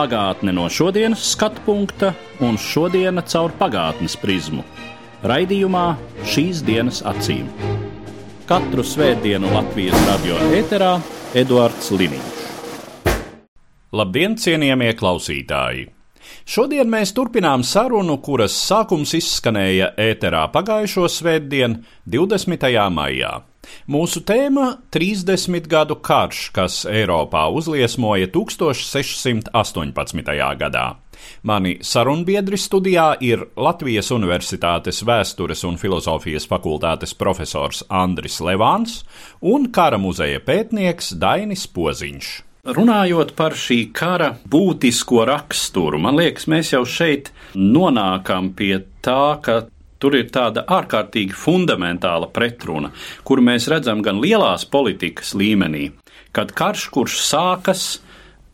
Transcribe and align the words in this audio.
Pagātne 0.00 0.54
no 0.56 0.62
šodienas 0.72 1.20
skatu 1.34 1.60
punkta 1.66 2.14
un 2.40 2.54
šodienas 2.56 3.26
caur 3.34 3.52
pagātnes 3.58 4.14
prizmu. 4.16 4.62
Raidījumā 5.28 5.82
šīs 6.24 6.62
dienas 6.64 7.02
acīm. 7.04 7.50
Katru 8.48 8.80
svētdienu 8.80 9.50
Latvijas 9.52 10.00
radio 10.06 10.38
ēterā 10.56 10.94
Eduards 11.36 11.92
Liniņš. 11.92 12.40
Labdien, 13.92 14.38
cienījamie 14.40 14.94
klausītāji! 14.96 15.90
Šodien 16.48 16.88
mēs 16.88 17.12
turpinām 17.12 17.60
sarunu, 17.60 18.16
kuras 18.24 18.56
sākums 18.56 19.12
izskanēja 19.20 19.92
ēterā 20.00 20.46
pagājušo 20.56 21.10
svētdienu, 21.12 21.84
20. 22.08 22.72
maijā. 22.96 23.36
Mūsu 23.88 24.20
tēma- 24.22 24.76
30 24.94 25.68
gadu 25.68 25.96
karš, 25.96 26.52
kas 26.52 26.86
Eiropā 26.86 27.50
uzliesmoja 27.52 28.26
1618. 28.32 30.56
gadā. 30.56 30.94
Mani 31.42 31.78
sarunbiedri 31.82 32.56
studijā 32.56 33.16
ir 33.20 33.46
Latvijas 33.56 34.10
Universitātes 34.14 35.02
vēstures 35.04 35.64
un 35.68 35.76
filozofijas 35.76 36.46
fakultātes 36.48 37.14
profesors 37.16 37.82
Andris 37.88 38.40
Levāns 38.40 39.02
un 39.40 39.72
kara 39.72 39.98
muzeja 39.98 40.40
pētnieks 40.40 41.18
Dainis 41.18 41.66
Poziņš. 41.66 42.42
Runājot 42.60 43.30
par 43.38 43.54
šī 43.56 43.86
kara 43.96 44.34
būtisko 44.52 45.22
raksturu, 45.24 45.96
man 45.98 46.18
liekas, 46.20 46.44
mēs 46.44 46.74
jau 46.74 46.82
šeit 46.84 47.30
nonākam 47.56 48.50
pie 48.56 48.82
tā, 49.00 49.40
ka 49.40 49.62
tur 50.00 50.16
ir 50.18 50.30
tāda 50.32 50.64
ārkārtīgi 50.66 51.36
fundamentāla 51.36 52.30
pretruna, 52.32 52.90
kuru 53.24 53.44
mēs 53.46 53.68
redzam 53.70 54.02
gan 54.04 54.20
lielās 54.22 54.66
politikas 54.68 55.34
līmenī, 55.36 55.90
kad 56.32 56.54
karš, 56.56 56.88
kurš 56.94 57.20
sākas 57.28 57.84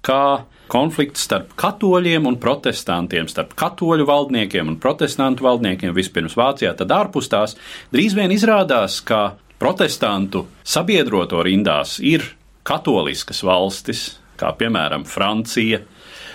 kā 0.06 0.44
konflikts 0.70 1.24
starp 1.26 1.52
katoļiem 1.58 2.26
un 2.26 2.38
protestantiem, 2.42 3.28
starp 3.30 3.54
katoļu 3.58 4.06
valdniekiem 4.08 4.72
un 4.72 4.78
protestantu 4.82 5.46
valdniekiem, 5.46 5.94
vispirms 5.94 6.36
Vācijā, 6.38 6.74
tad 6.78 6.94
ārpus 6.94 7.30
tās 7.30 7.56
drīz 7.94 8.16
vien 8.18 8.34
izrādās, 8.34 8.98
ka 9.06 9.36
protestantu 9.62 10.46
sabiedroto 10.66 11.42
rindās 11.46 12.00
ir 12.02 12.26
katoliskas 12.66 13.44
valstis, 13.46 14.08
kā 14.36 14.50
piemēram 14.58 15.06
Francija, 15.08 15.80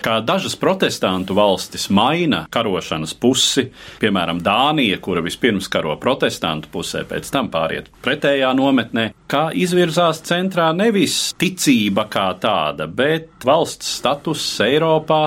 kā 0.02 0.18
dažas 0.26 0.56
protestantu 0.58 1.36
valstis 1.38 1.88
maina 1.94 2.44
karošanas 2.52 3.14
pusi, 3.14 3.68
piemēram, 4.02 4.42
Dānija, 4.42 4.98
kura 5.02 5.22
vispirms 5.24 5.70
karo 5.72 5.94
protestantu 6.02 6.70
pusē, 6.72 7.04
pēc 7.08 7.30
tam 7.32 7.50
pāriet 7.52 7.90
pretējā 8.04 8.50
nometnē, 8.58 9.08
kā 9.30 9.48
izvirzās 9.54 10.22
centrā 10.26 10.72
nevis 10.76 11.32
ticība 11.38 12.08
kā 12.12 12.28
tāda, 12.42 12.88
bet 12.90 13.46
valsts 13.46 13.96
status 14.00 14.44
Eiropā 14.66 15.24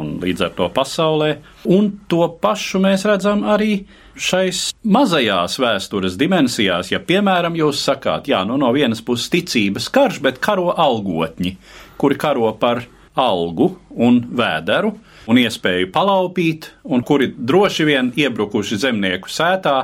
un 0.00 0.14
līdz 0.22 0.44
ar 0.46 0.52
to 0.56 0.68
pasaulē, 0.72 1.32
un 1.72 1.90
to 2.08 2.28
pašu 2.40 2.80
mēs 2.82 3.04
redzam 3.08 3.42
arī 3.48 3.82
šais 4.20 4.70
mazajās 4.84 5.56
vēstures 5.60 6.16
dimensijās, 6.20 6.92
ja, 6.92 7.00
piemēram, 7.00 7.56
jūs 7.58 7.82
sakāt, 7.88 8.28
jā, 8.30 8.42
nu 8.48 8.58
no 8.60 8.70
vienas 8.76 9.02
puses 9.04 9.30
ticības 9.32 9.88
karš, 9.92 10.20
bet 10.24 10.40
karo 10.44 10.70
algotņi, 10.76 11.54
kuri 12.00 12.18
karo 12.20 12.52
par 12.60 12.84
algu 13.18 13.72
un 13.90 14.20
vēderu 14.36 14.92
un 15.30 15.38
iespēju 15.38 15.90
palaupīt, 15.94 16.70
un 16.84 17.02
kuri 17.06 17.30
droši 17.34 17.86
vien 17.86 18.12
iebrukuši 18.16 18.78
zemnieku 18.84 19.30
sētā, 19.30 19.76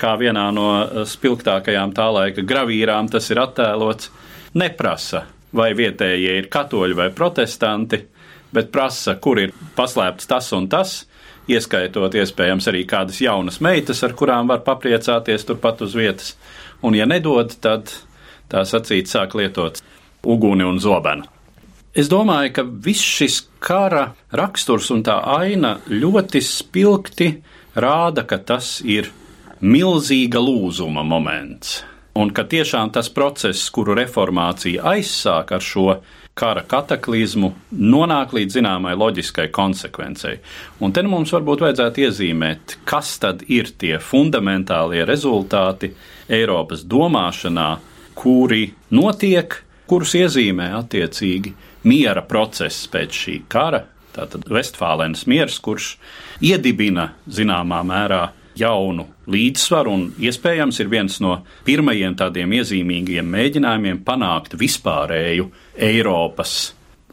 kā 0.00 0.14
vienā 0.20 0.46
no 0.54 0.68
spilgtākajām 1.08 1.92
tā 1.96 2.08
laika 2.12 2.44
gravīrām 2.46 3.10
tas 3.12 3.28
ir 3.30 3.42
attēlots, 3.42 4.10
neprasa, 4.56 5.26
vai 5.52 5.72
vietējie 5.76 6.38
ir 6.40 6.48
katoļi 6.52 6.96
vai 6.96 7.08
protestanti, 7.14 8.00
bet 8.52 8.70
prasa, 8.74 9.16
kur 9.22 9.40
ir 9.42 9.54
paslēpts 9.76 10.30
tas 10.30 10.52
un 10.56 10.68
tas, 10.70 10.94
ieskaitot 11.50 12.14
iespējams 12.14 12.68
arī 12.70 12.84
kādas 12.88 13.20
jaunas 13.22 13.60
meitas, 13.64 14.02
ar 14.06 14.14
kurām 14.18 14.50
var 14.50 14.64
papriecāties 14.66 15.46
turpat 15.46 15.82
uz 15.86 15.96
vietas, 15.98 16.34
un 16.82 16.96
ja 16.98 17.06
nedod, 17.06 17.54
tad 17.62 17.92
tā 18.50 18.64
sacīt 18.66 19.10
sāk 19.10 19.36
lietot 19.38 19.82
uguni 20.26 20.66
un 20.66 20.80
zobenu. 20.82 21.39
Es 21.90 22.06
domāju, 22.06 22.52
ka 22.54 22.62
viss 22.62 23.02
šis 23.02 23.40
kara 23.58 24.12
raksturs 24.38 24.92
un 24.94 25.00
tā 25.02 25.16
aina 25.26 25.80
ļoti 25.90 26.38
spilgti 26.38 27.32
rāda, 27.74 28.22
ka 28.30 28.38
tas 28.38 28.76
ir 28.86 29.08
milzīga 29.60 30.38
lūzuma 30.38 31.02
moments. 31.02 31.80
Un 32.14 32.30
ka 32.34 32.44
tiešām 32.46 32.92
tas 32.94 33.10
process, 33.10 33.66
kuru 33.74 33.96
reformācija 33.98 34.84
aizsāk 34.92 35.50
ar 35.56 35.66
šo 35.66 35.96
kara 36.38 36.62
kataklizmu, 36.62 37.50
nonāk 37.74 38.36
līdz 38.38 38.60
zināmai 38.60 38.94
loģiskai 38.94 39.48
konsekvencei. 39.50 40.36
Un 40.78 40.94
te 40.94 41.02
nu 41.02 41.10
mums 41.10 41.34
varbūt 41.34 41.64
vajadzētu 41.66 42.04
iezīmēt, 42.06 42.76
kas 42.86 43.16
tad 43.22 43.42
ir 43.50 43.72
tie 43.78 43.96
fundamentālie 43.98 45.02
rezultāti 45.10 45.90
Eiropas 46.30 46.86
domāšanā, 46.86 47.68
kuri 48.14 48.68
notiek, 48.94 49.58
kurus 49.90 50.14
iezīmē 50.14 50.70
attiecīgi 50.78 51.54
miera 51.86 52.22
process 52.26 52.86
pēc 52.90 53.16
šī 53.24 53.36
kara, 53.50 53.84
tātad 54.16 54.46
Vestfālēnas 54.50 55.26
miers, 55.30 55.58
kurš 55.62 55.94
iedibina 56.44 57.12
zināmā 57.30 57.82
mērā 57.86 58.28
jaunu 58.60 59.06
līdzsvaru 59.30 59.92
un 59.94 60.06
iespējams 60.20 60.80
ir 60.82 60.90
viens 60.92 61.20
no 61.22 61.36
pirmajiem 61.66 62.16
tādiem 62.18 62.56
iezīmīgiem 62.58 63.28
mēģinājumiem 63.30 64.02
panākt 64.06 64.56
vispārēju 64.60 65.50
Eiropas 65.90 66.56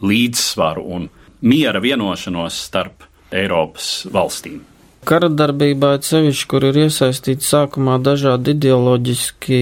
līdzsvaru 0.02 0.88
un 0.96 1.06
miera 1.40 1.80
vienošanos 1.82 2.58
starp 2.68 3.06
Eiropas 3.34 4.08
valstīm. 4.12 4.60
Kara 5.08 5.28
darbībā, 5.30 5.94
sevišķi, 6.04 6.46
kur 6.50 6.64
ir 6.68 6.76
iesaistīti 6.82 7.46
sākumā 7.46 7.96
dažādi 8.02 8.52
ideoloģiski 8.56 9.60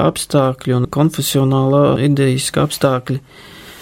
apstākļi 0.00 0.76
un 0.76 0.86
konfesionāla 0.92 1.98
idejiski 2.00 2.62
apstākļi, 2.62 3.18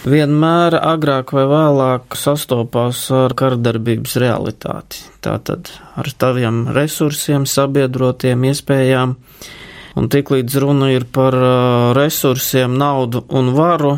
vienmēr 0.08 0.76
agrāk 0.80 1.34
vai 1.36 1.44
vēlāk 1.50 2.16
sastopās 2.16 3.02
ar 3.14 3.34
kardarbības 3.36 4.16
realitāti. 4.22 5.04
Tātad 5.24 5.72
ar 6.00 6.08
taviem 6.16 6.66
resursiem, 6.74 7.46
sabiedrotiem, 7.48 8.48
iespējām. 8.50 9.16
Un 9.98 10.06
tiklīdz 10.08 10.56
runa 10.62 10.92
ir 10.94 11.04
par 11.10 11.34
resursiem, 11.96 12.76
naudu 12.78 13.24
un 13.34 13.50
varu, 13.56 13.96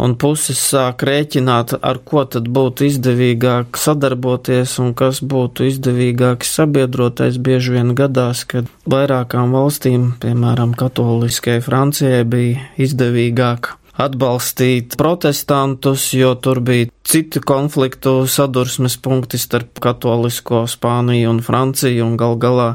un 0.00 0.14
puses 0.16 0.58
sāk 0.70 1.04
rēķināt, 1.04 1.74
ar 1.84 2.00
ko 2.08 2.24
tad 2.24 2.48
būtu 2.48 2.86
izdevīgāk 2.88 3.76
sadarboties 3.76 4.78
un 4.82 4.94
kas 4.96 5.20
būtu 5.20 5.68
izdevīgāks 5.68 6.54
sabiedrotais, 6.56 7.36
bieži 7.36 7.76
vien 7.76 7.92
gadās, 7.98 8.46
kad 8.48 8.70
vairākām 8.90 9.52
valstīm, 9.54 10.14
piemēram, 10.24 10.72
katoliskajai 10.80 11.60
Francijai, 11.68 12.24
bija 12.24 12.64
izdevīgāk 12.80 13.74
atbalstīt 13.98 14.96
protestantus, 15.00 16.10
jo 16.14 16.34
tur 16.38 16.60
bija 16.64 16.90
citi 17.06 17.42
konfliktu 17.42 18.26
sadursmes 18.30 18.96
punkti 19.02 19.40
starp 19.40 19.80
katolisko 19.82 20.64
Spāniju 20.70 21.32
un 21.34 21.40
Franciju, 21.44 22.04
un 22.06 22.16
gal 22.20 22.38
galā 22.40 22.74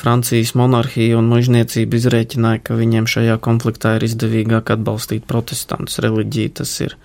Francijas 0.00 0.54
monarhija 0.56 1.18
un 1.18 1.26
mužniecība 1.28 1.98
izrēķināja, 1.98 2.62
ka 2.64 2.76
viņiem 2.78 3.08
šajā 3.10 3.36
konfliktā 3.44 3.98
ir 3.98 4.06
izdevīgāk 4.06 4.72
atbalstīt 4.72 5.26
protestantus. 5.28 5.98
Reliģija 6.00 6.54
tas 6.62 6.72
ir 6.80 6.96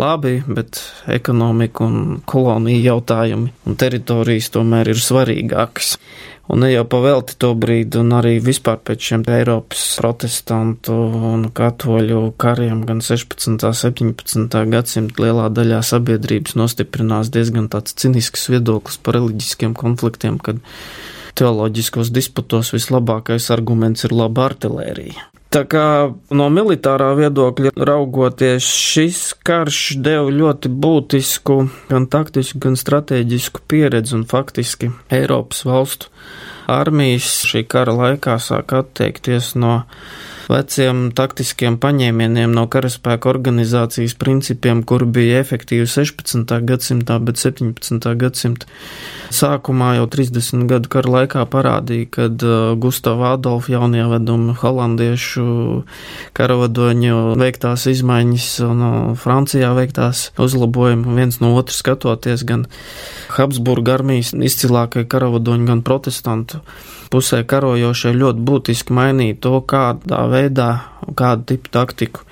labi, 0.00 0.40
bet 0.48 0.80
ekonomika 1.06 1.86
un 1.86 2.18
kolonija 2.26 2.82
jautājumi 2.88 3.52
un 3.68 3.78
teritorijas 3.78 4.50
tomēr 4.56 4.90
ir 4.90 4.98
svarīgākas. 4.98 5.94
Un 6.50 6.64
ne 6.64 6.72
jau 6.72 6.82
pavelti 6.90 7.36
to 7.38 7.52
brīdi, 7.54 8.00
un 8.02 8.10
arī 8.18 8.34
vispār 8.42 8.80
pēc 8.82 9.06
šiem 9.06 9.22
Eiropas 9.30 9.84
protestantu 10.02 10.96
un 11.30 11.46
katoļu 11.54 12.24
kariem 12.42 12.82
gan 12.88 12.98
16. 13.06 13.54
un 13.54 13.78
17. 13.78 14.58
gadsimta 14.74 15.22
lielā 15.22 15.46
daļā 15.54 15.78
sabiedrības 15.86 16.58
nostiprinās 16.58 17.30
diezgan 17.30 17.70
tāds 17.70 17.94
cinisks 17.94 18.50
viedoklis 18.50 18.98
par 18.98 19.20
reliģiskiem 19.20 19.78
konfliktiem, 19.78 20.42
kad 20.42 20.58
teoloģiskos 21.38 22.12
disputos 22.14 22.72
vislabākais 22.74 23.50
arguments 23.54 24.06
ir 24.06 24.14
laba 24.16 24.50
artilērija. 24.50 25.28
Tā 25.52 25.66
kā 25.68 25.86
no 26.32 26.46
militārā 26.48 27.10
viedokļa 27.18 27.74
raugoties, 27.76 28.64
šis 28.64 29.18
karš 29.44 29.98
deva 30.00 30.30
ļoti 30.32 30.70
būtisku 30.72 31.58
gan 31.90 32.06
taktisku, 32.08 32.62
gan 32.62 32.78
strateģisku 32.80 33.60
pieredzi 33.68 34.16
un 34.16 34.24
faktiski 34.28 34.88
Eiropas 35.12 35.66
valstu 35.68 36.08
armijas 36.72 37.42
šī 37.48 37.64
kara 37.68 37.94
laikā 37.96 38.38
sāk 38.42 38.74
atteikties 38.78 39.54
no 39.60 39.82
veciem 40.50 41.10
taktiskiem 41.16 41.76
paņēmieniem 41.82 42.52
no 42.54 42.66
karaspēka 42.70 43.30
organizācijas 43.30 44.14
principiem, 44.18 44.82
kur 44.86 45.04
bija 45.06 45.40
efektīvi 45.42 45.86
16. 45.88 46.52
gadsimtā, 46.68 47.18
bet 47.22 47.40
17. 47.40 48.08
gadsimta 48.20 48.68
sākumā 49.32 49.94
jau 49.98 50.08
30 50.12 50.66
gadu 50.70 50.90
kara 50.92 51.14
laikā 51.16 51.44
parādīja, 51.52 52.10
kad 52.18 52.44
uh, 52.46 52.74
Gustava 52.80 53.34
Adolfa 53.36 53.76
jaunieveduma 53.76 54.56
holandiešu 54.60 55.46
karavadoņu 56.36 57.22
veiktās 57.40 57.86
izmaiņas 57.92 58.48
un 58.68 58.86
uh, 58.86 58.96
Francijā 59.18 59.72
veiktās 59.78 60.30
uzlabojumi 60.42 61.16
viens 61.16 61.40
no 61.42 61.54
otru 61.58 61.76
skatoties 61.76 62.44
gan 62.48 62.66
Habsburga 63.36 63.96
armijas 63.98 64.32
izcilākai 64.36 65.04
karavadoņu, 65.10 65.68
gan 65.68 65.84
protestantu 65.86 66.62
pusē 67.12 67.42
karojošie 67.48 68.14
ļoti 68.16 68.46
būtiski 68.48 68.96
mainīja 68.96 69.38
to, 69.44 69.58
kādā 69.68 70.24
veidā, 70.32 70.72
kādu 71.18 71.52
tipu 71.52 71.72
taktiku 71.72 72.26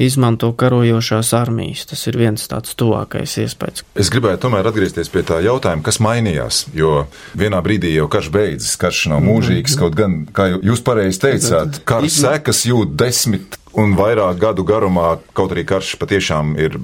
izmanto 0.00 0.52
karojošās 0.56 1.32
armijas. 1.36 1.84
Tas 1.90 2.06
ir 2.08 2.16
viens 2.20 2.46
tāds 2.48 2.72
tuvākais 2.78 3.36
iespējas. 3.42 3.84
Es 4.00 4.10
gribētu 4.12 4.46
tomēr 4.46 4.70
atgriezties 4.70 5.12
pie 5.12 5.22
tā 5.28 5.42
jautājuma, 5.44 5.84
kas 5.84 6.00
mainījās. 6.00 6.62
Jo 6.76 7.04
vienā 7.38 7.60
brīdī 7.64 7.92
jau 7.98 8.08
karš 8.12 8.30
beidzas, 8.32 8.76
karš 8.80 9.06
nav 9.12 9.24
mūžīgs, 9.26 9.76
kaut 9.80 9.98
gan, 9.98 10.22
kā 10.32 10.48
jūs 10.56 10.84
pareizi 10.86 11.20
teicāt, 11.26 11.82
kara 11.88 12.08
sekas 12.10 12.64
jūt 12.70 12.96
desmit 13.00 13.59
un 13.78 13.94
vairāk 13.98 14.38
gadu 14.40 14.64
garumā, 14.66 15.18
kaut 15.36 15.52
arī 15.54 15.64
karš 15.68 15.94
patiešām 16.00 16.54
ir 16.60 16.78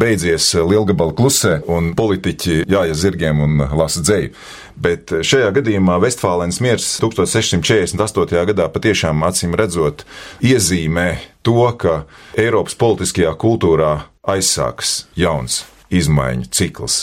beidzies 0.00 0.52
lielgabalu 0.58 1.14
klusē, 1.16 1.60
un 1.70 1.94
politiķi 1.96 2.64
jāies 2.70 3.00
zirgiem 3.00 3.40
un 3.44 3.64
lasa 3.76 4.02
dzēju. 4.04 4.32
Bet 4.76 5.12
šajā 5.24 5.48
gadījumā 5.56 5.96
Vestfālēnas 6.02 6.60
miers 6.60 6.88
1648. 7.00 8.42
gadā 8.50 8.68
patiešām 8.72 9.24
acīm 9.24 9.56
redzot 9.56 10.04
iezīmē 10.44 11.08
to, 11.46 11.62
ka 11.80 12.02
Eiropas 12.36 12.76
politiskajā 12.76 13.32
kultūrā 13.40 13.94
aizsāks 14.28 15.06
jauns 15.16 15.64
izmaiņu 15.88 16.50
cikls. 16.52 16.98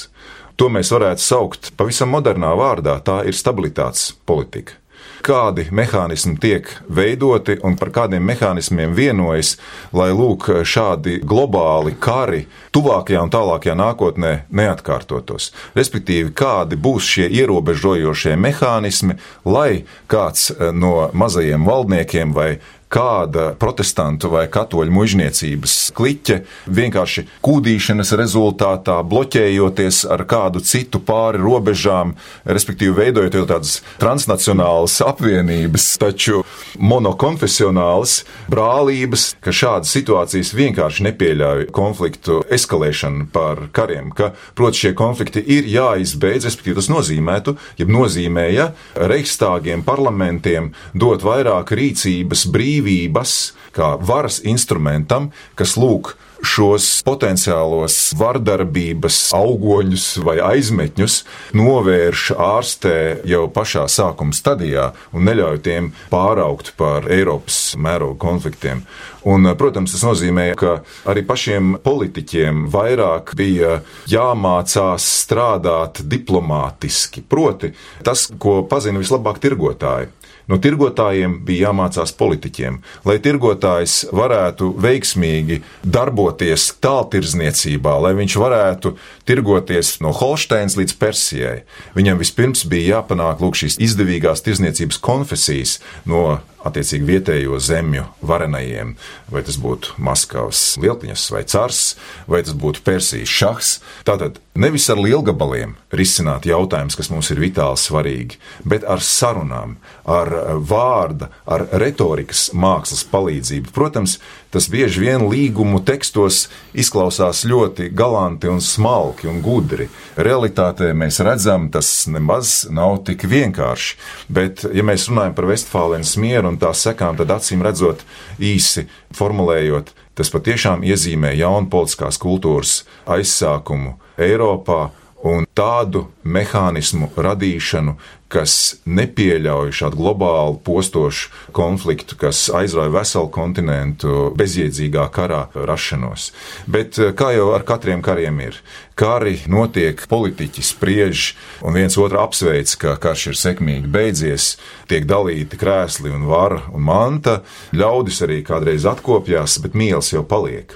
To 0.61 0.69
mēs 0.69 0.93
varētu 0.93 1.23
saukt 1.23 1.71
pavisam 1.79 2.13
modernā 2.13 2.53
vārdā- 2.53 2.99
tā 3.07 3.23
ir 3.25 3.33
stabilitātes 3.33 4.13
politika 4.25 4.82
kādi 5.23 5.67
mehānismi 5.71 6.35
tiek 6.41 6.67
veidoti 6.91 7.55
un 7.63 7.77
par 7.79 7.93
kādiem 7.95 8.25
mehānismiem 8.27 8.93
vienojas, 8.97 9.55
lai 9.95 10.11
lūk 10.11 10.49
šādi 10.67 11.21
globāli 11.23 11.95
kari 11.99 12.43
tuvākajā 12.75 13.23
un 13.23 13.31
tālākajā 13.33 13.75
nākotnē 13.79 14.33
neatkārtotos. 14.51 15.51
Respektīvi, 15.77 16.33
kādi 16.35 16.79
būs 16.79 17.07
šie 17.15 17.29
ierobežojošie 17.41 18.35
mehānismi, 18.35 19.17
lai 19.45 19.83
kāds 20.11 20.51
eh, 20.51 20.71
no 20.71 21.09
mazajiem 21.13 21.67
valdniekiem 21.67 22.35
vai 22.35 22.49
kāda 22.93 23.53
protestantu 23.59 24.29
vai 24.33 24.45
katoļu 24.51 24.93
mužniecības 24.93 25.77
kliķe 25.97 26.39
vienkārši 26.69 27.25
kūdīšanas 27.45 28.13
rezultātā, 28.19 28.99
bloķējoties 29.09 30.03
ar 30.13 30.25
kādu 30.29 30.61
citu 30.63 31.01
pāri 31.03 31.41
robežām, 31.41 32.13
respektīvi 32.45 32.95
veidojot 32.99 33.37
jau 33.39 33.45
tādas 33.49 33.79
transnacionālas 34.01 34.99
apvienības, 35.05 35.87
taču 36.01 36.43
monokonfesionālas 36.77 38.19
brālības, 38.51 39.31
ka 39.43 39.53
šādas 39.55 39.93
situācijas 39.93 40.53
vienkārši 40.57 41.07
nepieļauj 41.09 41.67
konfliktu 41.73 42.41
eskalēšanu 42.53 43.29
par 43.33 43.67
kariem, 43.73 44.13
ka, 44.13 44.33
protams, 44.53 44.81
šie 44.83 44.93
konflikti 44.97 45.41
ir 45.55 45.67
jāizbeidz, 45.69 46.47
respektīvi 46.47 46.77
tas 46.79 46.89
nozīmētu, 46.91 47.55
ja 47.79 47.89
nozīmēja 47.89 48.69
reikstāgiem 49.09 49.83
parlamentiem 49.85 50.71
dot 50.97 51.25
vairāk 51.25 51.73
rīcības 51.77 52.47
brīvības 52.53 52.82
brīvības 52.83 53.53
kā 53.73 53.95
varas 54.01 54.41
instrumentam, 54.45 55.31
kas 55.55 55.77
lūk 55.77 56.15
šos 56.43 57.01
potenciālos 57.07 57.95
vardarbības 58.19 59.31
augoņus 59.33 60.07
vai 60.27 60.35
aizmetņus 60.43 61.21
novērš 61.55 62.23
ārstē 62.35 62.95
jau 63.31 63.45
pašā 63.53 63.85
sākuma 63.87 64.35
stadijā 64.35 64.89
un 65.15 65.23
neļauj 65.29 65.61
tiem 65.63 65.93
pāraugt 66.11 66.73
par 66.75 67.07
Eiropas 67.07 67.77
mēroga 67.79 68.19
konfliktiem. 68.19 68.83
Un, 69.23 69.47
protams, 69.55 69.93
tas 69.95 70.03
nozīmē, 70.03 70.49
ka 70.59 70.81
arī 71.07 71.23
pašiem 71.23 71.77
politiķiem 71.85 72.65
vairāk 72.73 73.31
bija 73.39 73.77
jāmācās 74.11 75.05
strādāt 75.23 76.03
diplomātiski. 76.03 77.23
Proti, 77.23 77.71
tas, 78.03 78.27
ko 78.35 78.65
pazina 78.67 78.99
vislabāk 78.99 79.39
tirgotāji. 79.39 80.11
No 80.51 80.59
tirgotājiem 80.59 81.37
bija 81.47 81.69
jāmācās 81.69 82.11
politiķiem, 82.19 82.79
lai 83.07 83.15
tirgotājs 83.23 84.09
varētu 84.11 84.73
veiksmīgi 84.83 85.61
darboties 85.83 86.69
tāltirzniecībā, 86.83 87.95
lai 88.03 88.13
viņš 88.17 88.37
varētu 88.43 88.95
tirgoties 89.29 89.95
no 90.03 90.11
Holsteins 90.15 90.75
līdz 90.79 90.97
Persijai. 90.99 91.57
Viņam 91.95 92.19
vispirms 92.19 92.65
bija 92.67 92.97
jāpanāk 92.97 93.43
lūk 93.43 93.61
šīs 93.63 93.79
izdevīgās 93.87 94.43
tirzniecības 94.43 94.99
konfesijas 95.03 95.77
no 96.09 96.41
attiecīgi 96.67 97.07
vietējo 97.07 97.59
zemju 97.61 98.05
varenajiem, 98.25 98.95
vai 99.31 99.43
tas 99.45 99.57
būtu 99.61 99.97
Maskavas 100.03 100.61
lielpiņas 100.81 101.25
vai 101.35 101.43
cars, 101.49 101.81
vai 102.27 102.43
tas 102.45 102.55
būtu 102.57 102.83
Persijas 102.85 103.31
šahs. 103.31 103.73
Tātad 104.07 104.39
nevis 104.55 104.87
ar 104.93 105.01
lielgabaliem 105.01 105.75
risināt 105.93 106.47
jautājumus, 106.49 106.97
kas 106.99 107.11
mums 107.13 107.31
ir 107.33 107.41
vitāli 107.43 107.79
svarīgi, 107.79 108.39
bet 108.67 108.85
ar 108.87 109.03
sarunām, 109.03 109.77
ar 110.07 110.31
vārda, 110.59 111.29
ar 111.45 111.67
retorikas 111.81 112.49
mākslas 112.53 113.03
palīdzību. 113.11 113.73
Protams, 113.75 114.19
tas 114.53 114.69
bieži 114.69 115.01
vien 115.01 115.25
līgumu 115.29 115.81
tekstos 115.85 116.47
izklausās 116.77 117.43
ļoti 117.49 117.89
galanti 117.97 118.51
un 118.51 118.61
smalki 118.61 119.27
un 119.31 119.41
gudri. 119.45 119.89
Realitātē 120.15 120.91
mēs 120.97 121.19
redzam, 121.25 121.71
tas 121.73 121.89
nemaz 122.11 122.69
nav 122.69 123.01
tik 123.07 123.25
vienkārši. 123.29 123.97
Bet, 124.29 124.65
ja 124.69 124.85
mēs 124.85 125.09
runājam 125.09 125.35
par 125.37 125.49
Vestfālēnas 125.49 126.15
mieru 126.21 126.53
un 126.53 126.61
tās 126.61 126.85
sekām, 126.85 127.17
tad 127.17 127.33
acīm 127.33 127.65
redzot, 127.65 128.05
īsi 128.37 128.85
formulējot, 129.17 129.93
tas 130.13 130.29
patiešām 130.33 130.85
iezīmē 130.85 131.33
jaunu 131.39 131.71
politiskās 131.73 132.21
kultūras 132.21 132.83
aizsākumu 133.09 133.97
Eiropā 134.21 134.91
un 135.23 135.47
tādu 135.55 136.07
mehānismu 136.27 137.07
radīšanu, 137.15 137.95
kas 138.33 138.81
nepieļauj 138.89 139.71
šādu 139.77 139.99
globālu 139.99 140.57
postošu 140.65 141.29
konfliktu, 141.55 142.17
kas 142.19 142.47
aizrauja 142.49 142.91
veselu 142.95 143.29
kontinentu 143.33 144.31
bezjēdzīgā 144.39 145.05
karā 145.13 145.43
rašanos. 145.53 146.31
Bet 146.65 146.97
eh, 146.99 147.13
kā 147.17 147.29
jau 147.37 147.51
ar 147.53 147.65
katriem 147.67 148.01
kariem 148.03 148.41
ir, 148.43 148.57
kari 148.99 149.37
notiek, 149.51 150.01
politiķi 150.09 150.65
spriež, 150.65 151.27
un 151.63 151.77
viens 151.77 151.97
otru 152.01 152.23
apsveic, 152.23 152.73
ka 152.81 152.95
karš 153.01 153.27
ir 153.31 153.41
sekmīgi 153.43 153.91
beidzies, 153.93 154.55
tiek 154.89 155.05
dalīti 155.09 155.59
krēsli 155.61 156.11
un 156.13 156.25
vara 156.29 156.63
un 156.73 156.87
manta, 156.89 157.41
ļaudis 157.77 158.23
arī 158.25 158.41
kādreiz 158.47 158.89
atkopjās, 158.89 159.61
bet 159.63 159.77
mīls 159.77 160.11
jau 160.15 160.25
paliek. 160.25 160.73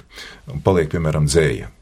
Paliek, 0.63 0.93
piemēram, 0.93 1.25
dzēja 1.27 1.73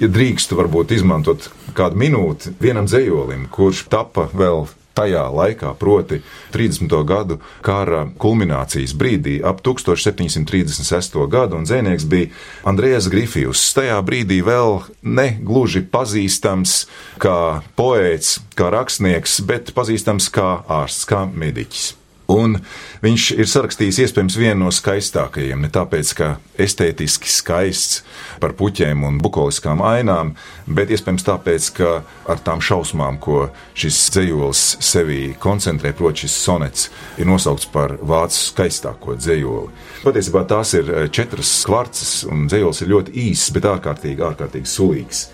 ja 0.00 0.08
drīkstu 0.08 0.58
varbūt 0.58 0.94
izmantot 0.96 1.50
kādu 1.76 2.00
minūti 2.00 2.54
vienam 2.60 2.88
dzējolim, 2.88 3.48
kurš 3.52 3.86
tapa 3.92 4.28
vēl 4.32 4.66
tajā 4.96 5.22
laikā, 5.32 5.72
proti 5.78 6.20
30. 6.52 6.90
gadu 7.06 7.38
kara 7.64 8.04
kulminācijas 8.20 8.94
brīdī, 8.98 9.38
ap 9.44 9.62
1736. 9.64 11.20
gadu, 11.30 11.60
un 11.60 11.68
dzēnieks 11.68 12.08
bija 12.10 12.32
Andrēs 12.68 13.08
Grifijus. 13.12 13.62
Tajā 13.76 14.00
brīdī 14.04 14.40
vēl 14.44 14.80
ne 15.06 15.28
gluži 15.40 15.84
pazīstams 15.86 16.82
kā 17.22 17.62
poēts, 17.78 18.40
kā 18.58 18.72
rakstnieks, 18.74 19.40
bet 19.46 19.72
pazīstams 19.76 20.28
kā 20.34 20.50
ārsts, 20.80 21.06
kā 21.08 21.24
mediķis. 21.30 21.99
Un 22.30 22.58
viņš 23.02 23.24
ir 23.40 23.48
sarakstījis 23.50 23.98
iespējams 24.04 24.36
vienu 24.38 24.66
no 24.66 24.70
skaistākajiem, 24.74 25.64
ne 25.64 25.70
tāpēc, 25.72 26.12
ka 26.18 26.28
estētiski 26.60 27.30
skaists 27.32 28.02
par 28.42 28.54
puķiem 28.58 29.02
un 29.08 29.18
bukoliskām 29.22 29.82
ainām, 29.82 30.34
bet 30.68 30.92
iespējams 30.94 31.26
tāpēc, 31.26 31.70
ka 31.78 31.92
ar 32.30 32.42
tām 32.46 32.62
šausmām, 32.62 33.18
ko 33.22 33.48
šis 33.74 33.98
dzējols 34.14 34.64
sevī 34.84 35.20
koncentrē, 35.42 35.94
proti, 35.96 36.26
šis 36.26 36.38
sonets 36.44 36.88
ir 37.18 37.30
nosaukts 37.30 37.68
par 37.72 37.96
vācu 37.98 38.38
skaistāko 38.50 39.16
dzējoli. 39.18 39.72
Patiesībā 40.04 40.44
tās 40.48 40.74
ir 40.78 40.92
četras 41.14 41.54
kvarcas, 41.66 42.12
un 42.30 42.46
dzējols 42.50 42.84
ir 42.84 42.94
ļoti 42.94 43.16
īss, 43.28 43.50
bet 43.56 43.66
ārkārtīgi, 43.74 44.28
ārkārtīgi 44.30 44.70
sulīgs. 44.70 45.26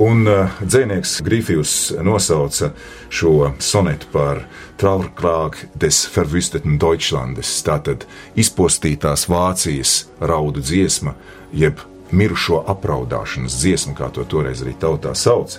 Un 0.00 0.24
uh, 0.26 0.48
dzinieks 0.64 1.18
Grīfijs 1.20 1.92
nosauca 2.00 2.70
šo 3.12 3.50
sonetu 3.60 4.08
par 4.12 4.46
Trauerklāg 4.80 5.58
des 5.76 5.98
Verwüsteten 6.08 6.78
Deutschlandes, 6.80 7.50
tātad 7.66 8.06
izpostītās 8.34 9.26
Vācijas 9.28 10.06
raudu 10.20 10.64
dziesma, 10.64 11.12
jeb 11.52 11.84
mirušo 12.10 12.62
apraudāšanas 12.72 13.58
dziesma, 13.60 13.92
kā 13.98 14.08
to 14.16 14.24
toreiz 14.24 14.64
arī 14.64 14.72
tautā 14.80 15.12
sauc. 15.14 15.58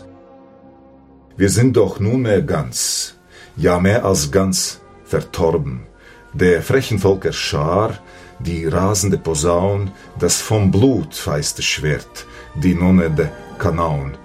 Wir 1.38 1.50
sind 1.50 1.78
doch 1.78 2.00
nunmehr 2.00 2.42
ganz, 2.42 3.14
ja 3.56 3.80
mehr 3.80 4.04
als 4.06 4.32
ganz 4.32 4.82
vertorben. 5.06 5.86
Der 6.34 6.62
frechen 6.62 6.98
Volker 6.98 7.34
Schar, 7.34 8.00
die 8.40 8.66
rasende 8.66 9.18
Posaun, 9.18 9.92
das 10.20 10.42
vom 10.42 10.72
Blut 10.72 11.14
feiste 11.14 11.62
Schwert, 11.62 12.26
die 12.56 12.74
nonnede 12.74 13.32
Kanaun, 13.58 14.18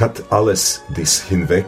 hat 0.00 0.24
alles 0.30 0.82
dies 0.96 1.22
hinweg, 1.22 1.66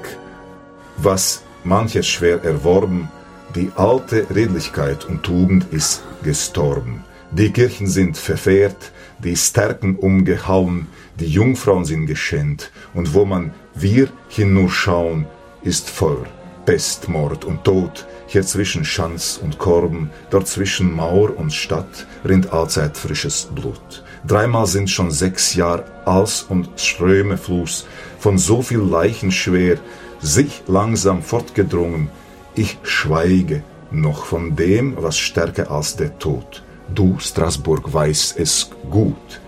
was 0.96 1.42
mancher 1.64 2.02
schwer 2.02 2.42
erworben, 2.44 3.08
die 3.54 3.70
alte 3.76 4.26
Redlichkeit 4.34 5.04
und 5.04 5.22
Tugend 5.22 5.72
ist 5.72 6.02
gestorben. 6.22 7.04
Die 7.30 7.50
Kirchen 7.52 7.86
sind 7.86 8.16
verfehrt, 8.16 8.92
die 9.18 9.36
Stärken 9.36 9.96
umgehauen, 9.96 10.86
die 11.18 11.26
Jungfrauen 11.26 11.84
sind 11.84 12.06
geschänt, 12.06 12.70
und 12.94 13.14
wo 13.14 13.24
man 13.24 13.52
wir 13.74 14.08
hin 14.28 14.54
nur 14.54 14.70
schauen, 14.70 15.26
ist 15.62 15.90
Feuer, 15.90 16.26
Pest, 16.64 17.08
Mord 17.08 17.44
und 17.44 17.64
Tod, 17.64 18.06
hier 18.26 18.44
zwischen 18.44 18.84
Schanz 18.84 19.38
und 19.42 19.58
Korben, 19.58 20.10
dort 20.30 20.48
zwischen 20.48 20.92
Mauer 20.92 21.36
und 21.36 21.52
Stadt 21.52 22.06
rinnt 22.24 22.52
allzeit 22.52 22.96
frisches 22.96 23.48
Blut. 23.54 24.04
Dreimal 24.26 24.66
sind 24.66 24.90
schon 24.90 25.10
sechs 25.10 25.54
Jahre 25.54 25.84
als 26.06 26.42
und 26.42 26.68
Ströme 26.76 27.36
Fluss, 27.36 27.86
von 28.18 28.38
so 28.38 28.62
viel 28.62 28.78
Leichen 28.78 29.30
schwer, 29.30 29.78
sich 30.20 30.62
langsam 30.66 31.22
fortgedrungen. 31.22 32.08
Ich 32.54 32.78
schweige 32.82 33.62
noch 33.90 34.24
von 34.24 34.56
dem, 34.56 34.96
was 34.96 35.18
stärker 35.18 35.70
als 35.70 35.96
der 35.96 36.18
Tod. 36.18 36.62
Du, 36.94 37.18
Straßburg, 37.18 37.92
weißt 37.92 38.38
es 38.38 38.70
gut. 38.90 39.40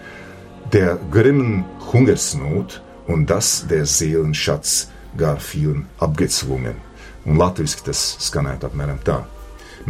Der 0.72 0.98
grimmen 1.10 1.64
Hungersnot 1.92 2.82
un 3.06 3.24
das 3.24 3.66
der 3.68 3.86
Seelenschatz 3.86 4.88
gar 5.16 5.38
vielen 5.38 5.86
apgezwungen. 5.98 6.76
Un 7.26 7.38
latviski 7.40 7.82
tas 7.88 8.02
skanētu 8.22 8.68
apmēram 8.68 9.00
tā. 9.02 9.16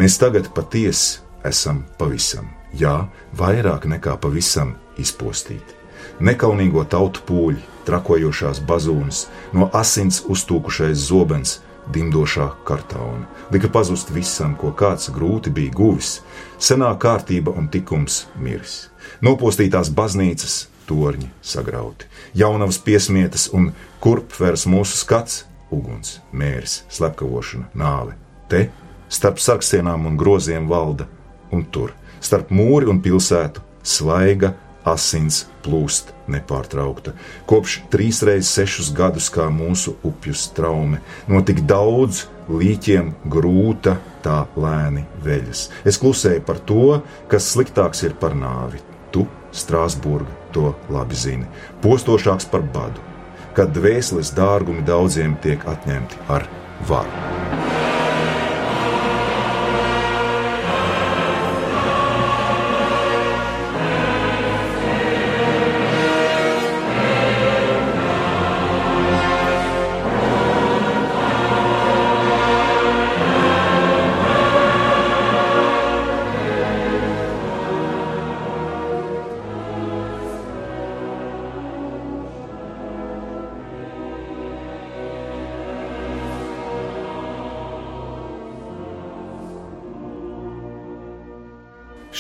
Mēs 0.01 0.17
tagad 0.21 0.49
patiesi 0.57 1.19
esam 1.45 1.83
pavisam, 1.99 2.49
jā, 2.81 2.97
vairāk 3.37 3.87
nekā 3.91 4.17
pavisam 4.21 4.77
izpostīti. 5.01 5.77
Nekaunīgo 6.21 6.85
tautu 6.89 7.23
pūļi, 7.29 7.63
trakojošās 7.87 8.63
bazūnas, 8.67 9.27
no 9.53 9.69
asins 9.77 10.23
uztūkušais 10.33 10.97
zobens, 11.09 11.61
dimdošā 11.93 12.49
kartauna, 12.67 13.27
lika 13.53 13.69
pazust 13.73 14.11
visam, 14.11 14.57
ko 14.59 14.73
kāds 14.75 15.11
grūti 15.15 15.53
bija 15.55 15.75
guvis, 15.77 16.21
senā 16.59 16.91
kārtība 16.99 17.55
un 17.57 17.69
tikums 17.71 18.25
miris. 18.41 18.89
Nopostītās 19.23 19.93
baznīcas, 19.95 20.67
torņi 20.89 21.29
sagrauti, 21.43 22.09
jaunavas 22.35 22.79
piesmietas 22.83 23.49
un 23.55 23.71
kurp 24.03 24.35
vērs 24.41 24.67
mūsu 24.71 24.99
skats, 24.99 25.45
uguns, 25.71 26.21
mērs, 26.33 26.83
slepkavošana, 26.93 27.71
nāve. 27.75 28.17
Te, 28.51 28.69
starp 29.09 29.41
sarkstienām 29.43 30.07
un 30.11 30.19
groziem 30.19 30.69
valda, 30.71 31.09
un 31.55 31.65
tur, 31.71 31.95
starp 32.21 32.53
mūri 32.55 32.89
un 32.91 33.03
pilsētu, 33.05 33.63
svaiga, 33.87 34.55
asins 34.87 35.45
plūst 35.65 36.13
nepārtraukta. 36.31 37.15
Kopš 37.51 37.81
trīsreiz 37.91 38.49
sešus 38.49 38.93
gadus 38.95 39.29
kā 39.35 39.49
mūsu 39.51 39.97
upju 40.07 40.35
traume, 40.57 41.03
no 41.27 41.43
tik 41.43 41.65
daudz 41.67 42.27
līķiem 42.47 43.13
grūta 43.31 43.97
tā 44.23 44.45
lēni 44.59 45.07
veļas. 45.25 45.69
Es 45.85 45.99
klusēju 46.03 46.45
par 46.47 46.63
to, 46.69 47.01
kas 47.31 47.51
sliktāks 47.55 48.05
ir 48.07 48.15
par 48.21 48.39
nāvi. 48.39 48.83
Tu, 49.15 49.27
Strāsburga, 49.57 50.31
to 50.53 50.75
labi 50.93 51.17
zini. 51.17 51.49
Postošāks 51.83 52.51
par 52.53 52.67
badu, 52.75 53.03
kad 53.57 53.73
dvēseles 53.75 54.35
dārgumi 54.37 54.85
daudziem 54.87 55.39
tiek 55.43 55.65
atņemti 55.67 56.27
ar 56.29 56.47
varu. 56.91 57.86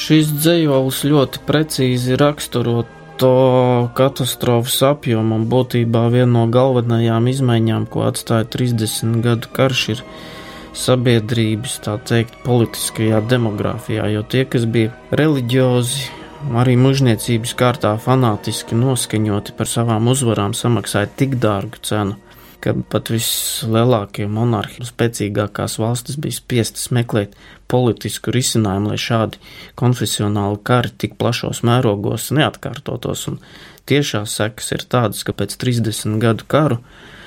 Šis 0.07 0.29
dzējolis 0.39 1.01
ļoti 1.03 1.41
precīzi 1.49 2.15
raksturo 2.21 2.85
to 3.19 3.31
katastrofas 3.99 4.77
apjomu 4.87 5.35
un 5.35 5.47
būtībā 5.51 6.05
viena 6.13 6.29
no 6.31 6.45
galvenajām 6.53 7.27
izmaiņām, 7.33 7.89
ko 7.91 8.05
atstāja 8.07 8.47
30 8.53 9.17
gadu 9.25 9.51
karš, 9.57 9.83
ir 9.97 10.03
sabiedrības, 10.79 11.81
tā 11.89 11.97
teikt, 12.07 12.39
politiskajā 12.45 13.19
demogrāfijā, 13.33 14.07
jo 14.15 14.23
tie, 14.23 14.45
kas 14.47 14.69
bija 14.71 14.93
reliģiozi, 15.11 16.07
arī 16.63 16.79
mužniecības 16.79 17.57
kārtā 17.59 17.97
fanātiski 18.07 18.79
noskaņoti 18.79 19.57
par 19.59 19.73
savām 19.73 20.07
uzvarām, 20.15 20.55
samaksāja 20.55 21.11
tik 21.19 21.35
dārgu 21.43 21.83
cenu, 21.83 22.21
ka 22.63 22.79
pat 22.95 23.11
vislielākie 23.11 24.31
monarhi, 24.31 24.87
spēcīgākās 24.87 25.81
valstis 25.83 26.23
bija 26.23 26.39
spiestas 26.39 26.93
meklēt 26.95 27.35
politisku 27.73 28.35
risinājumu, 28.35 28.93
lai 28.93 29.01
šādi 29.01 29.41
konfesionāli 29.79 30.61
kari 30.67 30.93
tik 30.99 31.17
plašos 31.21 31.63
mērogos 31.67 32.31
neatkārtotos. 32.37 33.27
Un 33.33 33.41
tiešās 33.91 34.39
sekas 34.41 34.73
ir 34.77 34.87
tādas, 34.87 35.25
ka 35.27 35.35
pēc 35.37 35.59
30 35.63 36.19
gadu 36.23 36.47
karu 36.51 36.81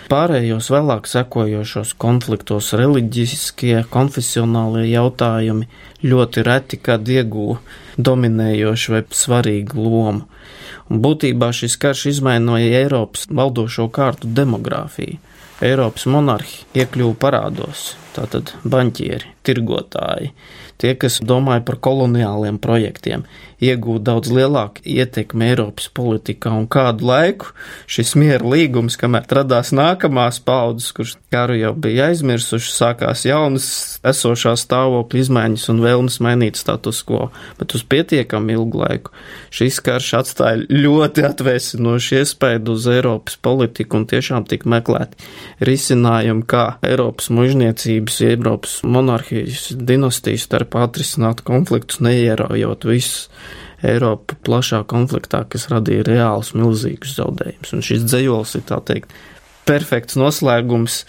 pārējos 0.10 0.72
vēlāk 0.74 1.06
sekojošos 1.10 1.94
konfliktos 2.02 2.72
reliģiskie, 2.78 3.84
konfesionālie 3.94 4.88
jautājumi 4.90 5.68
ļoti 6.10 6.44
reti 6.48 6.80
kad 6.82 7.06
iegūda 7.06 8.02
dominējošu 8.10 8.96
vai 8.96 9.04
svarīgu 9.14 9.86
lomu. 9.86 10.26
Un 10.90 11.02
būtībā 11.04 11.52
šis 11.54 11.78
karš 11.82 12.08
izmainoja 12.16 12.82
Eiropas 12.82 13.28
valdošo 13.30 13.86
kārtu 13.94 14.30
demogrāfiju. 14.34 15.20
Eiropas 15.60 16.06
monarhi 16.08 16.62
iekļuva 16.80 17.18
parādos, 17.20 17.94
tātad 18.16 18.54
banķieri, 18.64 19.34
tirgotāji, 19.44 20.32
tie, 20.80 20.94
kas 20.96 21.20
domāja 21.20 21.66
par 21.68 21.82
koloniāliem 21.84 22.62
projektiem, 22.64 23.26
iegūt 23.64 24.06
daudz 24.08 24.32
lielāku 24.34 24.84
ietekmi 24.88 25.50
Eiropas 25.52 25.90
politikā, 25.96 26.52
un 26.56 26.68
kādu 26.72 27.08
laiku 27.10 27.54
šis 27.90 28.16
miera 28.20 28.46
līgums, 28.46 28.98
kamēr 29.00 29.28
radās 29.40 29.74
nākamās 29.76 30.40
paudzes, 30.46 30.94
kuras 30.96 31.16
karu 31.34 31.58
jau 31.60 31.74
bija 31.78 32.10
aizmirsuši, 32.10 32.72
sākās 32.74 33.26
jaunas 33.28 33.68
esošā 34.08 34.56
stāvokļa 34.60 35.24
izmaiņas 35.24 35.68
un 35.74 35.84
vēlmes 35.84 36.20
mainīt 36.24 36.60
status 36.60 37.02
quo, 37.08 37.30
bet 37.60 37.76
uz 37.78 37.84
pietiekami 37.90 38.56
ilgu 38.56 38.84
laiku 38.84 39.14
šis 39.54 39.82
karš 39.86 40.12
atstāja 40.22 40.66
ļoti 40.70 41.26
atvēsinošu 41.30 42.20
iespēju 42.22 42.66
uz 42.74 42.88
Eiropas 42.90 43.38
politiku 43.42 44.00
un 44.00 44.08
tiešām 44.10 44.48
tika 44.50 44.70
meklēti 44.72 45.30
risinājumi, 45.66 46.46
kā 46.50 46.66
Eiropas 46.86 47.30
mužniecības, 47.34 48.22
Eiropas 48.30 48.80
monarhijas 48.88 49.70
dinastijas 49.76 50.48
starp 50.48 50.78
atrisināt 50.80 51.44
konfliktus, 51.48 52.02
neieraujot 52.06 52.88
visus 52.90 53.30
Eiropu 53.86 54.38
plašā 54.46 54.84
konfliktā, 54.90 55.46
kas 55.50 55.70
radīja 55.72 56.08
reālus 56.10 56.54
milzīgus 56.58 57.16
zaudējumus. 57.20 57.76
Un 57.76 57.86
šis 57.86 58.08
dzējols 58.08 58.58
ir 58.60 58.66
tā 58.70 58.82
teikt 58.86 59.14
perfekts 59.70 60.18
noslēgums 60.18 61.04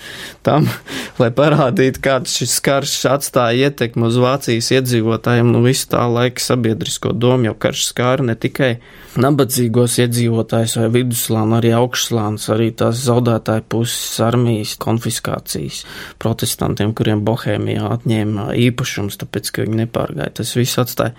tam, 0.47 0.69
lai 1.21 1.31
parādītu, 1.35 2.03
kāds 2.05 2.37
šis 2.41 2.59
karš 2.65 2.95
atstāja 3.15 3.71
ietekmi 3.71 4.09
uz 4.09 4.19
Vācijas 4.21 4.71
iedzīvotājiem, 4.77 5.50
nu 5.55 5.62
visu 5.65 5.89
tā 5.95 6.05
laika 6.11 6.43
sabiedrisko 6.45 7.15
domu, 7.17 7.49
jo 7.49 7.57
karš 7.61 7.87
skāra 7.89 8.27
ne 8.29 8.37
tikai 8.39 8.73
nabadzīgos 9.21 9.99
iedzīvotājus 10.05 10.77
vai 10.83 10.89
viduslānu, 10.99 11.57
arī 11.59 11.73
augšslāns, 11.79 12.49
arī 12.53 12.71
tās 12.83 13.00
zaudētāju 13.07 13.67
puses 13.73 14.21
armijas 14.25 14.77
konfiskācijas 14.81 15.85
protestantiem, 16.23 16.95
kuriem 16.97 17.25
Bohēmijā 17.27 17.95
atņēma 17.97 18.50
īpašums, 18.69 19.19
tāpēc, 19.25 19.55
ka 19.55 19.67
viņi 19.67 19.87
nepārgāja. 19.87 20.37
Tas 20.43 20.53
viss 20.59 20.79
atstāja 20.81 21.17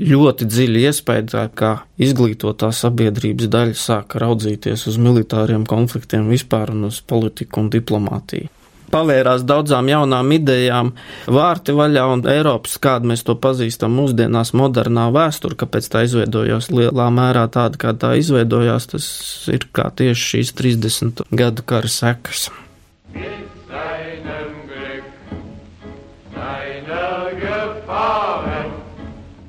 ļoti 0.00 0.48
dziļu 0.50 0.82
iespēju, 0.88 1.46
kā 1.58 1.72
izglītotā 2.02 2.72
sabiedrības 2.74 3.50
daļa 3.52 3.78
sāka 3.78 4.22
raudzīties 4.24 4.88
uz 4.90 4.98
militāriem 5.00 5.66
konfliktiem 5.68 6.28
vispār 6.32 6.74
un 6.74 6.90
uz 6.90 7.00
politiku 7.04 7.64
un 7.64 7.72
diplomātiju 7.74 8.50
pavērās 8.94 9.44
daudzām 9.48 9.88
jaunām 9.90 10.32
idejām, 10.36 10.92
vārti 11.26 11.74
vaļā 11.76 12.04
un 12.12 12.24
Eiropas, 12.30 12.76
kādu 12.82 13.10
mēs 13.10 13.24
to 13.26 13.36
pazīstam 13.40 13.96
mūsdienās, 13.98 14.54
modernā 14.56 15.08
vēsture, 15.14 15.58
kāpēc 15.58 15.88
tā 15.90 16.04
izveidojās 16.08 16.70
lielā 16.74 17.08
mērā 17.14 17.46
tāda, 17.54 17.80
kā 17.80 17.94
tā 17.98 18.14
izveidojās, 18.20 18.90
tas 18.94 19.08
ir 19.50 19.66
kā 19.74 19.90
tieši 20.02 20.30
šīs 20.34 20.54
30 20.60 21.26
gadu 21.34 21.66
kara 21.66 21.90
sekas. 21.90 22.48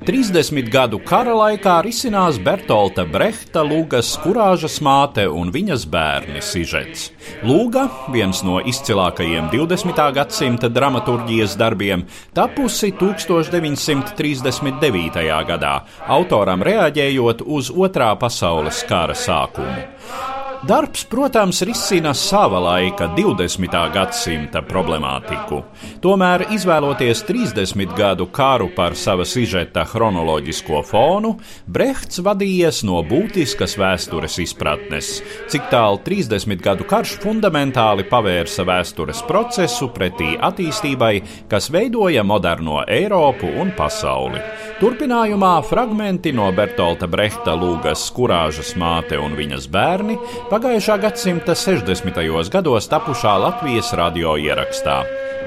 30 0.06 0.68
gadu 0.70 1.00
kara 1.02 1.32
laikā 1.34 1.80
risinās 1.82 2.36
Bertolta 2.38 3.02
Brehta 3.10 3.66
Lūgas 3.66 4.12
kurāžas 4.22 4.78
māte 4.78 5.26
un 5.26 5.50
viņas 5.50 5.82
bērni 5.90 6.38
sižets. 6.46 7.10
Lūga, 7.42 7.90
viens 8.14 8.46
no 8.46 8.62
izcilākajiem 8.62 9.50
20. 9.50 9.98
gadsimta 10.14 10.70
dramaturgijas 10.70 11.58
darbiem, 11.58 12.06
tapusi 12.38 12.94
1939. 12.94 15.26
gadā, 15.50 15.74
autoram 16.06 16.62
reaģējot 16.62 17.42
uz 17.42 17.74
Otrā 17.74 18.14
pasaules 18.22 18.86
kara 18.86 19.18
sākumu. 19.18 20.35
Darbs, 20.66 21.04
protams, 21.04 21.62
risina 21.62 22.14
sava 22.14 22.58
laika 22.58 23.06
20. 23.16 23.92
gadsimta 23.94 24.62
problemātiku. 24.66 25.60
Tomēr, 26.02 26.42
izvēloties 26.56 27.20
30 27.28 27.92
gadu 27.94 28.26
karu 28.34 28.66
par 28.74 28.96
sava 28.98 29.22
sižeta 29.22 29.84
chronoloģisko 29.86 30.80
fonu, 30.88 31.36
Brehts 31.70 32.18
vadījies 32.18 32.80
no 32.88 32.98
būtiskas 33.06 33.76
vēstures 33.78 34.40
izpratnes, 34.42 35.12
cik 35.52 35.68
tālu 35.70 36.00
30 36.02 36.58
gadu 36.64 36.88
karš 36.90 37.14
fundamentāli 37.22 38.08
pavērsa 38.10 38.66
vēstures 38.66 39.22
procesu 39.28 39.92
pretī 39.94 40.32
attīstībai, 40.34 41.12
kas 41.46 41.70
veidoja 41.70 42.26
moderno 42.26 42.80
Eiropu 42.88 43.52
un 43.54 43.70
pasauli. 43.78 44.42
Turpinājumā 44.82 45.54
fragmenti 45.64 46.34
no 46.34 46.50
Bertolta 46.52 47.06
Brehta 47.06 47.54
lūgas 47.54 48.10
Kurāžas 48.12 48.74
māte 48.76 49.16
un 49.22 49.38
viņas 49.38 49.70
bērni 49.70 50.18
pagājušā 50.56 50.94
gadsimta 51.02 51.52
60. 51.52 52.48
gados 52.48 52.86
tapušā 52.88 53.32
Latvijas 53.42 53.90
radio 53.98 54.38
ierakstā. 54.40 54.94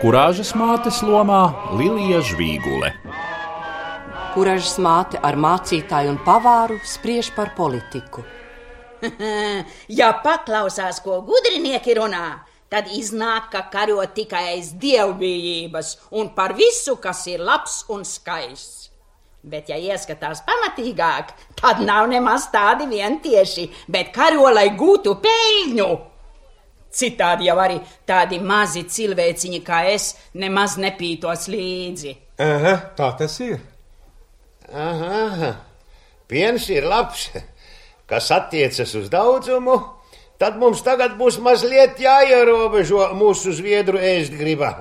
Kurāžas 0.04 0.52
mātes 0.54 1.00
lomā 1.02 1.40
Lilija 1.80 2.20
Žvīgule. 2.28 2.92
Kurāžas 4.36 4.76
māte 4.78 5.18
ar 5.26 5.34
mācītāju 5.34 6.14
un 6.14 6.20
pavāru 6.28 6.78
spriež 6.86 7.32
par 7.34 7.56
politiku. 7.58 8.22
ja 10.00 10.12
paklausās, 10.22 11.02
ko 11.02 11.24
gudrinieki 11.26 11.98
runā, 11.98 12.28
tad 12.70 12.92
iznāk, 12.94 13.50
ka 13.56 13.66
karo 13.74 14.06
tikai 14.14 14.44
aiz 14.52 14.76
dievbijības 14.78 15.96
un 16.22 16.36
par 16.38 16.54
visu, 16.60 17.00
kas 17.02 17.26
ir 17.34 17.42
labs 17.42 17.82
un 17.90 18.06
skaists. 18.06 18.89
Bet, 19.40 19.70
ja 19.72 19.78
ieskatās 19.80 20.42
pamatīgāk, 20.44 21.32
tad 21.56 21.80
nav 21.88 22.10
nemaz 22.12 22.50
tādi 22.52 22.90
vien 22.92 23.22
tieši, 23.24 23.70
bet 23.88 24.12
karo, 24.16 24.50
lai 24.52 24.68
gūtu 24.76 25.16
peļņu. 25.24 25.90
Citādi 26.92 27.48
jau 27.48 27.56
arī 27.62 27.78
tādi 28.10 28.40
mazi 28.44 28.84
cilvēciņi 28.90 29.62
kā 29.64 29.84
es 29.94 30.12
nemaz 30.34 30.76
nepītos 30.82 31.48
līdzi. 31.54 32.16
Aha, 32.44 32.74
tā 32.98 33.12
tas 33.20 33.38
ir. 33.46 33.62
Aha, 34.74 35.22
aha. 35.24 35.52
piens 36.28 36.68
ir 36.70 36.86
labs, 36.86 37.30
kas 38.10 38.28
attiecas 38.32 38.92
uz 38.96 39.08
daudzumu, 39.10 39.78
tad 40.42 40.60
mums 40.60 40.84
tagad 40.86 41.16
būs 41.18 41.40
mazliet 41.42 42.02
jāierobežo 42.02 43.08
mūsu 43.18 43.54
zviedru 43.56 43.98
ēstgribā. 43.98 44.74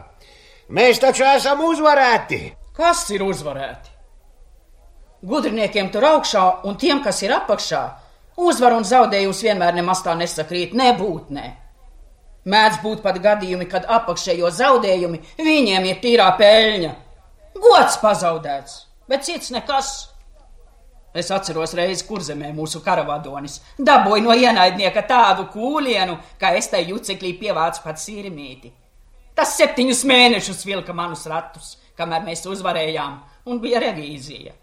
Mēs 0.68 1.00
taču 1.00 1.24
esam 1.24 1.62
uzvarēti. 1.64 2.40
Kas 2.76 3.06
ir 3.14 3.24
uzvarēti? 3.24 3.87
Gudriniekiem 5.26 5.88
tur 5.90 6.04
augšā 6.06 6.42
un 6.68 6.76
tiem, 6.78 7.00
kas 7.02 7.22
ir 7.26 7.32
apakšā, 7.34 7.80
uzvar 8.38 8.76
un 8.76 8.84
zaudējums 8.86 9.40
vienmēr 9.42 9.74
nemaz 9.74 10.04
tā 10.04 10.14
nesakrīt, 10.14 10.76
nebūtnē. 10.78 11.46
Mēdz 12.48 12.78
būt 12.84 13.02
pat 13.02 13.18
gadījumi, 13.20 13.66
kad 13.68 13.88
apakšējo 13.98 14.50
zaudējumi 14.54 15.18
viņiem 15.42 15.88
ir 15.90 15.98
tīrā 16.04 16.28
peļņa. 16.38 16.92
Gods 17.58 17.98
pazaudēts, 17.98 18.76
bet 19.10 19.26
cits 19.26 19.50
nekas. 19.50 19.90
Es 21.18 21.32
atceros 21.34 21.74
reizi, 21.74 22.04
kur 22.06 22.22
zemē 22.22 22.52
mūsu 22.54 22.78
karavadonis 22.84 23.58
dabūja 23.80 24.22
no 24.22 24.36
ienaidnieka 24.38 25.02
tādu 25.08 25.48
kūlienu, 25.50 26.14
ka 26.38 26.52
es 26.54 26.70
tai 26.70 26.84
juceklī 26.86 27.32
pievācu 27.40 27.82
pat 27.82 27.98
sīrimīti. 27.98 28.70
Tas 29.34 29.56
septiņus 29.58 30.04
mēnešus 30.06 30.62
vilka 30.68 30.94
manus 30.94 31.26
ratus, 31.26 31.74
kamēr 31.98 32.22
mēs 32.28 32.46
uzvarējām, 32.46 33.18
un 33.50 33.60
bija 33.62 33.82
revīzija. 33.82 34.54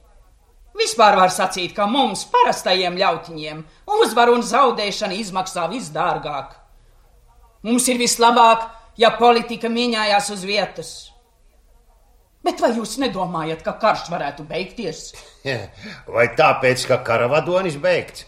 Vispār 0.76 1.16
var 1.16 1.32
sacīt, 1.32 1.72
ka 1.76 1.88
mums, 1.88 2.26
parastajiem 2.32 2.98
ļautiņiem, 3.00 3.64
uzvaru 4.02 4.36
un 4.36 4.44
zaudēšana 4.44 5.16
izmaksā 5.22 5.70
visdārgāk. 5.72 6.56
Mums 7.66 7.88
ir 7.90 8.02
vislabāk, 8.02 8.68
ja 9.00 9.14
politika 9.16 9.72
mīņājās 9.72 10.32
uz 10.36 10.44
vietas. 10.46 10.92
Bet 12.46 12.60
vai 12.62 12.76
jūs 12.76 13.00
nedomājat, 13.02 13.64
ka 13.66 13.74
karš 13.82 14.10
varētu 14.14 14.44
beigties? 14.46 15.08
Vai 16.16 16.28
tāpēc, 16.38 16.84
ka 16.92 17.00
karavadonis 17.08 17.80
beigts? 17.82 18.28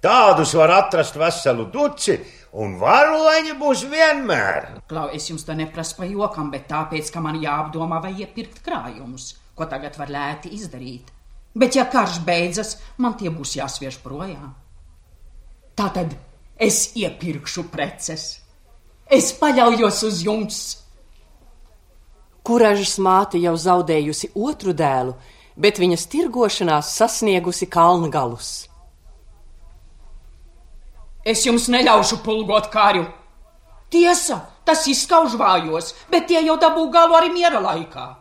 Tādus 0.00 0.54
var 0.54 0.70
atrast 0.76 1.18
veselu 1.18 1.66
duci, 1.72 2.14
un 2.62 2.78
varoņi 2.78 3.56
būs 3.58 3.82
vienmēr. 3.90 4.68
Klau, 4.88 5.08
es 5.12 5.26
jums 5.28 5.42
to 5.48 5.56
neprasu 5.58 5.98
pa 5.98 6.06
jokam, 6.06 6.52
bet 6.54 6.70
tāpēc, 6.70 7.10
ka 7.10 7.24
man 7.24 7.40
jāapdomā, 7.42 7.98
vai 8.04 8.14
iepirkt 8.22 8.62
krājumus, 8.64 9.32
ko 9.58 9.66
tagad 9.68 9.98
var 9.98 10.14
lēti 10.14 10.54
izdarīt. 10.54 11.10
Bet, 11.54 11.74
ja 11.74 11.84
karš 11.90 12.20
beidzas, 12.22 12.76
man 12.96 13.16
tie 13.18 13.30
būs 13.30 13.56
jāsviež 13.58 13.98
projām. 14.04 14.52
Tā 15.74 15.88
tad 15.94 16.14
es 16.60 16.92
iepirkšu 16.94 17.66
preces. 17.72 18.38
Es 19.10 19.32
paļaujos 19.34 20.02
uz 20.06 20.20
jums. 20.22 20.60
Kuražas 22.46 22.94
māte 23.02 23.40
jau 23.42 23.56
zaudējusi 23.58 24.30
otru 24.38 24.72
dēlu, 24.76 25.16
bet 25.58 25.82
viņas 25.82 26.06
tirgošanās 26.12 26.94
sasniegusi 26.94 27.66
kalnu 27.66 28.12
galus. 28.14 28.68
Es 31.26 31.42
jums 31.44 31.66
neļaušu 31.68 32.22
pulgot 32.24 32.70
kāru. 32.72 33.08
Tiesa, 33.90 34.38
tas 34.64 34.86
izskauž 34.86 35.34
vājos, 35.36 35.92
bet 36.08 36.30
tie 36.30 36.40
jau 36.46 36.56
dabū 36.62 36.86
galu 36.94 37.18
arī 37.18 37.34
miera 37.34 37.58
laikā 37.60 38.19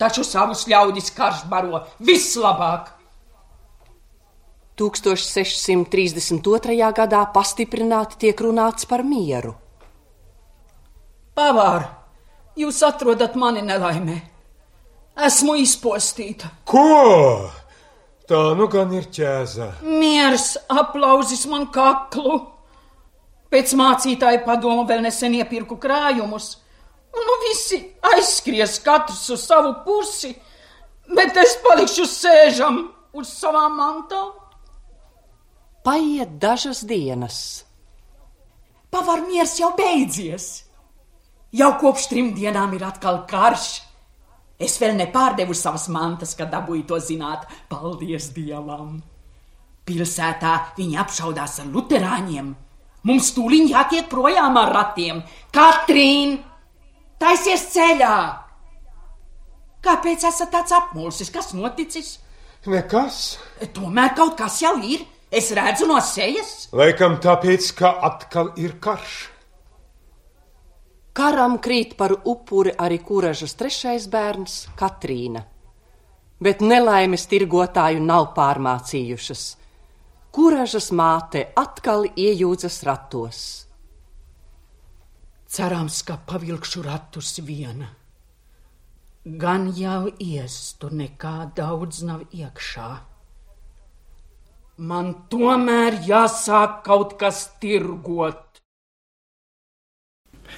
taču 0.00 0.24
savus 0.24 0.64
ļaudis 0.70 1.12
karš 1.16 1.44
baro 1.50 1.84
vislabāk. 2.00 3.00
1632. 4.80 6.92
gadā 6.96 7.20
pastiprināti 7.34 8.16
tiek 8.24 8.36
runāts 8.40 8.88
par 8.88 9.04
mieru. 9.04 9.52
Pavār, 11.36 11.84
jūs 12.56 12.80
atrodat 12.88 13.36
mani 13.36 13.60
nelaimē. 13.64 14.16
Esmu 15.20 15.54
izpostīta. 15.60 16.48
Ko? 16.64 17.50
Tā 18.30 18.54
nu 18.56 18.68
gan 18.72 18.92
ir 18.96 19.04
ķēza. 19.12 19.66
Miers 19.84 20.56
aplauzis 20.70 21.44
man 21.50 21.66
kaklu. 21.74 22.40
Pēc 23.50 23.74
mācītāja 23.76 24.44
padoma 24.46 24.86
vēl 24.88 25.02
nesen 25.04 25.34
iepirku 25.36 25.76
krājumus 25.82 26.59
Nu, 27.14 27.36
visi 27.48 27.80
aizskries 28.14 28.78
katrs 28.84 29.24
uz 29.34 29.42
savu 29.46 29.74
pusi, 29.84 30.30
bet 31.10 31.36
es 31.42 31.56
palikšu 31.64 32.06
sēžam 32.06 32.84
uz 33.16 33.32
savām 33.34 33.76
mantām. 33.80 34.30
Paiet 35.84 36.36
dažas 36.38 36.84
dienas. 36.84 37.64
Pavarmiers 38.90 39.54
jau 39.58 39.70
beidzies. 39.78 40.48
Jau 41.56 41.70
kopš 41.80 42.10
trim 42.10 42.34
dienām 42.34 42.74
ir 42.76 42.84
atkal 42.86 43.24
karš. 43.30 43.80
Es 44.60 44.76
vēl 44.78 44.92
nepārdevu 44.98 45.56
savas 45.56 45.88
mantas, 45.88 46.34
kad 46.38 46.50
dabūju 46.52 46.84
to 46.90 46.98
zināt. 47.02 47.46
Paldies 47.70 48.28
Dievam! 48.36 48.98
Pilsētā 49.88 50.52
viņi 50.76 50.98
apšaudās 51.00 51.56
ar 51.62 51.70
luterāņiem. 51.72 52.52
Mums 53.08 53.32
tūlīt 53.32 53.72
jātiek 53.72 54.10
projām 54.12 54.60
ar 54.60 54.74
ratiem. 54.76 55.24
Katrīna! 55.54 56.49
Taisies 57.20 57.66
ceļā! 57.74 58.16
Kāpēc 59.84 60.24
esat 60.28 60.50
tāds 60.52 60.72
apmulsis? 60.76 61.30
Kas 61.32 61.52
noticis? 61.56 62.18
Nekas. 62.68 63.38
Tomēr 63.76 64.14
kaut 64.16 64.36
kas 64.40 64.60
jau 64.64 64.76
ir. 64.84 65.04
Es 65.30 65.52
redzu 65.54 65.86
no 65.86 66.00
sejas. 66.02 66.66
Laikam 66.74 67.20
tāpēc, 67.22 67.68
ka 67.78 67.92
atkal 68.08 68.50
ir 68.58 68.74
karš. 68.82 69.28
Karam 71.14 71.58
krīt 71.62 71.94
par 71.98 72.16
upuri 72.24 72.72
arī 72.74 72.98
kuražas 73.04 73.54
trešais 73.58 74.08
bērns 74.10 74.56
Katrīna. 74.78 75.44
Bet 76.40 76.64
nelaimes 76.64 77.26
tirgotāju 77.30 78.02
nav 78.02 78.30
pārmācījušas. 78.36 79.42
Kuražas 80.34 80.90
māte 80.96 81.48
atkal 81.58 82.06
iejūdzas 82.10 82.82
ratos. 82.86 83.40
Cerams, 85.50 86.02
ka 86.06 86.14
pavilkšu 86.26 86.84
ratus 86.86 87.40
viena. 87.42 87.88
Gan 89.26 89.72
jau 89.74 90.06
ies, 90.22 90.54
tur 90.78 90.92
nekā 90.94 91.50
daudz 91.56 92.04
nav 92.06 92.20
iekšā. 92.30 92.90
Man 94.90 95.08
tomēr 95.32 95.98
jāsāk 96.06 96.78
kaut 96.86 97.16
kas 97.18 97.42
tirgot. 97.60 98.62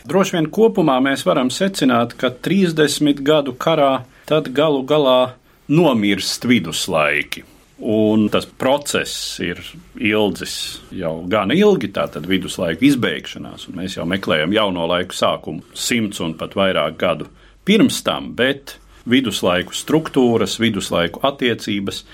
Droši 0.04 0.36
vien 0.36 0.50
kopumā 0.52 0.98
mēs 1.00 1.24
varam 1.24 1.48
secināt, 1.48 2.12
ka 2.20 2.28
30 2.28 3.24
gadu 3.24 3.56
karā 3.56 4.04
tad 4.28 4.52
galu 4.52 4.84
galā 4.84 5.34
nomirst 5.72 6.44
viduslaiki. 6.44 7.46
Un 7.82 8.28
tas 8.30 8.44
process 8.46 9.40
ir 9.42 9.58
ilgs 9.98 10.52
jau 10.94 11.16
gan 11.26 11.50
ilgi, 11.50 11.88
tātad 11.90 12.28
viduslaika 12.30 12.84
izbeigšanās, 12.86 13.66
un 13.66 13.80
mēs 13.80 13.96
jau 13.96 14.06
meklējam 14.06 14.54
jauno 14.54 14.84
laiku 14.86 15.16
sākumu, 15.18 15.64
simts 15.74 16.22
un 16.22 16.36
pat 16.38 16.54
vairāk 16.54 16.94
gadu 17.00 17.26
pirms 17.66 17.98
tam, 18.06 18.30
bet 18.38 18.76
viduslaiku 19.10 19.74
struktūras, 19.74 20.60
viduslaiku 20.62 21.24
attiecības 21.26 22.04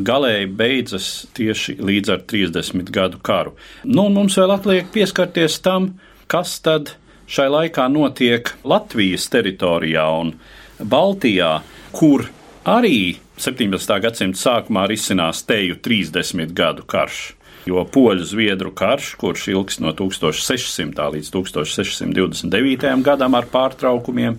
galēji 0.00 0.48
beidzas 0.56 1.10
tieši 1.36 1.76
līdz 1.84 2.14
ar 2.14 2.24
30 2.32 2.92
gadu 2.94 3.20
karu. 3.20 3.52
Nu, 3.84 4.08
mums 4.08 4.38
vēl 4.40 4.56
atliek 4.56 4.88
pieskarties 4.94 5.60
tam, 5.60 5.92
kas 6.30 6.56
tad 6.64 6.94
šai 7.30 7.50
laikā 7.52 7.86
notiek 7.92 8.54
Latvijas 8.64 9.28
teritorijā 9.32 10.06
un 10.22 10.34
Baltijā, 10.80 11.58
kur 11.92 12.30
arī 12.68 13.18
17. 13.40 14.00
gadsimta 14.02 14.38
sākumā 14.38 14.86
risinās 14.90 15.44
teju 15.48 15.78
30 15.80 16.52
gadu 16.56 16.84
karš. 16.84 17.34
Jo 17.68 17.84
poļu 17.84 18.24
zviedru 18.24 18.72
karš, 18.72 19.14
kurš 19.20 19.48
ilgs 19.52 19.80
no 19.84 19.92
1600. 19.92 21.10
līdz 21.16 21.28
1629. 21.34 23.02
gadam 23.04 23.36
ar 23.36 23.48
pārtraukumiem, 23.52 24.38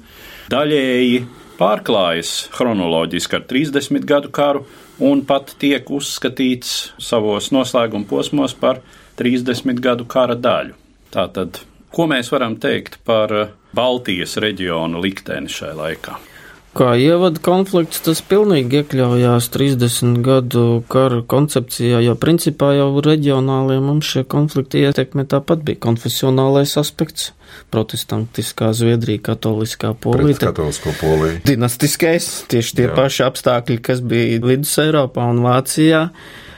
daļēji 0.49 1.21
pārklājas 1.61 2.47
chronoloģiski 2.55 3.37
ar 3.37 3.45
30 3.49 4.07
gadu 4.09 4.31
karu 4.33 4.65
un 5.05 5.21
pat 5.25 5.53
tiek 5.61 5.85
uzskatīts 5.85 6.95
savos 7.01 7.51
noslēguma 7.53 8.09
posmos 8.09 8.57
par 8.57 8.81
30 9.21 9.77
gadu 9.81 10.09
kara 10.09 10.37
daļu. 10.37 10.73
Tātad, 11.13 11.61
ko 11.93 12.09
mēs 12.09 12.33
varam 12.33 12.57
teikt 12.57 13.01
par 13.05 13.33
Baltijas 13.75 14.37
reģionu 14.41 15.01
likteni 15.03 15.51
šai 15.51 15.73
laikā? 15.77 16.30
Kā 16.71 16.93
ievada 16.95 17.41
konflikts, 17.43 17.99
tas 18.05 18.21
pilnīgi 18.23 18.79
iekļaujās 18.79 19.49
30 19.51 20.21
gadu 20.23 20.61
kara 20.91 21.19
koncepcijā, 21.33 21.99
jo 22.05 22.13
principā 22.15 22.69
jau 22.77 22.87
reģionāliem 23.03 23.89
mums 23.89 24.07
šie 24.07 24.23
konflikti 24.23 24.85
ietekme 24.85 25.25
tāpat 25.27 25.65
bija 25.67 25.81
konfesionālais 25.83 26.77
aspekts. 26.79 27.33
Protestantiskā 27.75 28.69
Zviedrija, 28.71 29.19
katoliskā 29.25 29.91
Polija. 29.99 30.37
Katolisko 30.45 30.93
Poliju. 31.01 31.41
Dinastiskais, 31.43 32.29
tieši 32.51 32.77
tie 32.77 32.85
Jā. 32.87 32.93
paši 32.95 33.25
apstākļi, 33.27 33.77
kas 33.83 33.99
bija 33.99 34.39
Vidus 34.45 34.71
Eiropā 34.79 35.27
un 35.33 35.43
Vācijā 35.43 36.05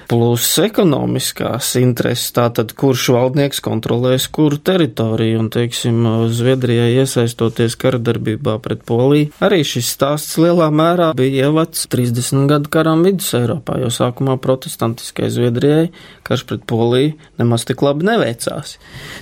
plus 0.10 0.48
ekonomiskās 0.64 1.74
intereses, 1.80 2.32
tātad 2.36 2.74
kurš 2.78 3.10
valdnieks 3.16 3.62
kontrolēs 3.64 4.28
kuru 4.34 4.60
teritoriju, 4.60 5.42
un, 5.44 5.52
teiksim, 5.54 6.02
Zviedrijai 6.34 6.92
iesaistoties 7.02 7.78
karadarbībā 7.80 8.58
pret 8.64 8.84
Poliju. 8.88 9.32
Arī 9.44 9.62
šis 9.68 9.92
stāsts 9.96 10.38
lielā 10.42 10.70
mērā 10.74 11.12
bija 11.18 11.48
ievads 11.50 11.88
30 11.92 12.48
gadu 12.52 12.72
karam 12.74 13.04
vidus 13.06 13.32
Eiropā, 13.38 13.80
jo 13.82 13.92
sākumā 13.94 14.38
protestantiskai 14.42 15.30
Zviedrijai 15.34 15.90
karš 16.24 16.46
pret 16.48 16.66
Poliju 16.68 17.14
nemaz 17.38 17.66
tik 17.68 17.82
labi 17.84 18.08
neveicās. 18.08 18.78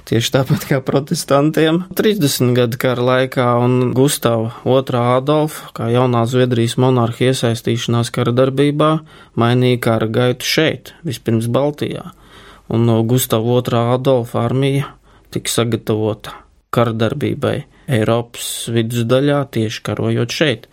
Tieši 0.10 0.34
tāpat 0.36 0.68
kā 0.70 0.80
protestantiem 0.86 1.84
30 1.98 2.54
gadu 2.58 2.80
kara 2.82 3.06
laikā 3.08 3.48
un 3.64 3.92
Gustava 3.98 4.52
II 4.66 5.02
Adolfa, 5.18 5.72
kā 5.78 5.90
jaunā 5.94 6.24
Zviedrijas 6.30 6.78
monarha 6.82 7.32
iesaistīšanās 7.32 8.14
kara 8.14 8.34
darbībā, 8.36 8.92
mainīja 9.40 9.82
kara 9.84 10.08
gaitu 10.12 10.48
šeit, 10.48 10.71
vispirms 11.08 11.50
Baltijā, 11.52 12.12
un 12.72 12.88
no 12.88 13.02
Gustavs 13.04 13.72
II 13.72 13.84
Adolfa 13.98 14.46
armija 14.46 14.94
tika 15.32 15.52
sagatavota 15.52 16.36
karadarbībai 16.72 17.58
Eiropas 17.92 18.70
vidusdaļā, 18.72 19.44
tieši 19.52 19.82
karojot 19.84 20.36
šeit. 20.36 20.68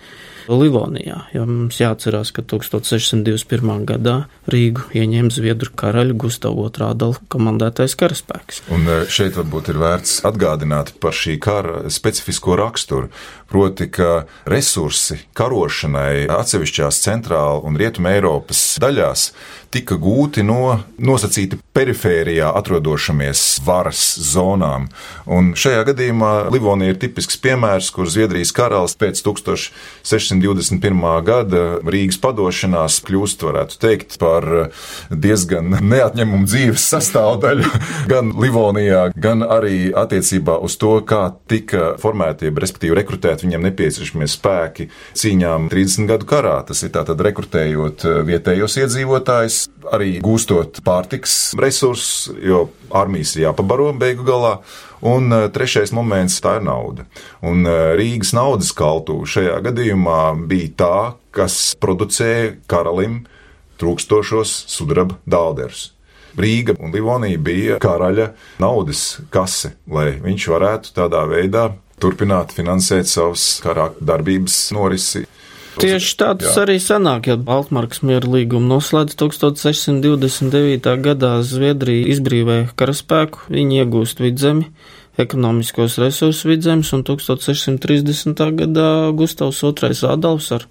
Livonijā, 0.48 1.26
jo 1.34 1.42
mums 1.44 1.76
jāatcerās, 1.76 2.30
ka 2.32 2.40
1621. 2.48 3.82
gadā 3.88 4.14
Rīgu 4.48 4.86
ieņēma 4.96 5.32
Zviedru 5.34 5.74
karaļa 5.76 6.16
Gustavu 6.22 6.64
II 6.70 6.86
Adolfu 6.86 7.26
komandētais 7.34 7.96
karaspēks. 8.00 8.62
Un 8.72 8.88
e, 8.88 8.98
šeit 9.12 9.36
varbūt 9.36 9.68
ir 9.74 9.80
vērts 9.82 10.22
atgādināt 10.28 10.94
par 11.02 11.16
šī 11.16 11.36
kara 11.44 11.82
specifisko 11.92 12.56
raksturu, 12.56 13.10
proti, 13.48 13.88
ka 13.90 14.24
resursi 14.48 15.18
karošanai 15.38 16.26
atsevišķās 16.32 17.00
centrāla 17.04 17.62
un 17.64 17.78
rietuma 17.80 18.12
Eiropas 18.16 18.76
daļās 18.82 19.30
tika 19.72 19.98
gūti 20.00 20.42
no 20.46 20.78
nosacīti 20.96 21.58
perifērijā 21.76 22.48
atrodošamies 22.56 23.60
varas 23.66 24.00
zonām. 24.30 24.88
Un 25.28 25.52
šajā 25.58 25.84
gadījumā 25.90 26.32
Livonija 26.52 26.94
ir 26.94 27.00
tipisks 27.02 27.36
piemērs, 27.44 27.90
kur 27.94 28.08
Zviedrijas 28.08 28.52
karalis 28.56 28.96
pēc 28.98 29.20
1621. 29.26 31.04
gada 31.26 31.62
Rīgas 31.84 32.18
padošanās 32.22 33.00
kļūst, 33.06 33.44
varētu 33.48 33.74
teikt, 33.82 34.10
par 34.22 34.42
diezgan 35.10 35.66
neatņemumu 35.84 36.46
dzīves 36.48 36.88
sastāvdaļu 36.94 37.68
gan 38.12 38.32
Livonijā, 38.40 39.02
gan 39.16 39.44
arī 39.44 39.92
attiecībā 39.92 40.58
uz 40.64 40.74
to, 40.80 40.96
kā 41.08 41.22
tika 41.50 41.92
formēti, 42.00 42.50
respektīvi 42.56 42.96
rekrutēti 43.02 43.37
viņiem 43.44 43.68
nepieciešamie 43.68 44.28
spēki 44.30 44.88
cīņām 45.18 45.68
30 45.72 46.10
gadu 46.10 46.28
karā. 46.28 46.56
Tas 46.68 46.82
ir 46.84 46.92
tātad 46.94 47.20
rekrutējot 47.24 48.06
vietējos 48.28 48.78
iedzīvotājus, 48.82 49.60
arī 49.94 50.18
gūstot 50.24 50.82
pārtiks 50.86 51.38
resursus, 51.58 52.28
jo 52.42 52.68
armijas 52.94 53.36
ir 53.36 53.48
jāpabaro 53.48 53.92
beigu 53.98 54.26
galā. 54.26 54.58
Un 55.00 55.30
uh, 55.30 55.46
trešais 55.54 55.92
moments- 55.94 56.40
tā 56.44 56.56
ir 56.58 56.64
nauda. 56.66 57.06
Un 57.42 57.62
uh, 57.66 57.94
Rīgas 57.98 58.32
naudas 58.34 58.72
kaltu 58.74 59.20
šajā 59.22 59.60
gadījumā 59.68 60.48
bija 60.50 60.70
tā, 60.74 60.96
kas 61.30 61.76
producēja 61.78 62.56
karalim 62.66 63.22
trūkstošos 63.78 64.64
sudraba 64.66 65.20
dālderus. 65.26 65.92
Rīga 66.38 66.74
un 66.78 66.92
Livonija 66.94 67.38
bija 67.38 67.78
karaļa 67.82 68.32
naudas 68.62 69.20
kase, 69.30 69.74
lai 69.90 70.18
viņš 70.22 70.48
varētu 70.54 70.94
tādā 70.94 71.24
veidā 71.30 71.72
turpināt 72.02 72.54
finansēt 72.56 73.10
savas 73.10 73.48
kara 73.64 73.90
darbības 74.00 74.68
norisi 74.76 75.26
Tieši 75.78 76.14
tā 76.18 76.32
tas 76.38 76.56
jā. 76.56 76.64
arī 76.64 76.76
sanāk, 76.82 77.28
ja 77.30 77.36
Baltmarks 77.38 78.00
miera 78.02 78.26
līgumu 78.26 78.66
noslēdz 78.66 79.14
1629. 79.20 80.88
gadā 81.04 81.32
Zviedrija 81.46 82.08
izbrīvēja 82.14 82.72
karaspēku, 82.78 83.46
viņi 83.54 83.82
iegūst 83.84 84.22
vidzemi, 84.22 84.66
ekonomiskos 85.22 86.00
resursus 86.02 86.46
vidzemes, 86.48 86.90
un 86.96 87.04
1630. 87.06 88.42
gadā 88.58 88.88
Gustavs 89.18 89.62
II 89.62 89.94
Adolfs 90.10 90.50
ar 90.56 90.66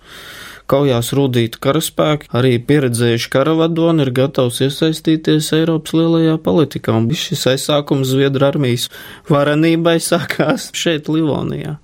kaujās 0.71 1.11
rūdītu 1.15 1.61
karaspēku, 1.63 2.29
arī 2.35 2.57
pieredzējuši 2.67 3.31
karavadoni 3.33 4.05
ir 4.05 4.13
gatavs 4.19 4.61
iesaistīties 4.65 5.51
Eiropas 5.57 5.95
lielajā 5.97 6.37
politikā, 6.43 6.95
un 6.97 7.09
šis 7.11 7.47
aizsākums 7.53 8.11
Zviedru 8.11 8.49
armijas 8.49 8.89
varenībai 9.31 9.97
sākās 10.09 10.69
šeit 10.77 11.11
Livonijā. 11.11 11.77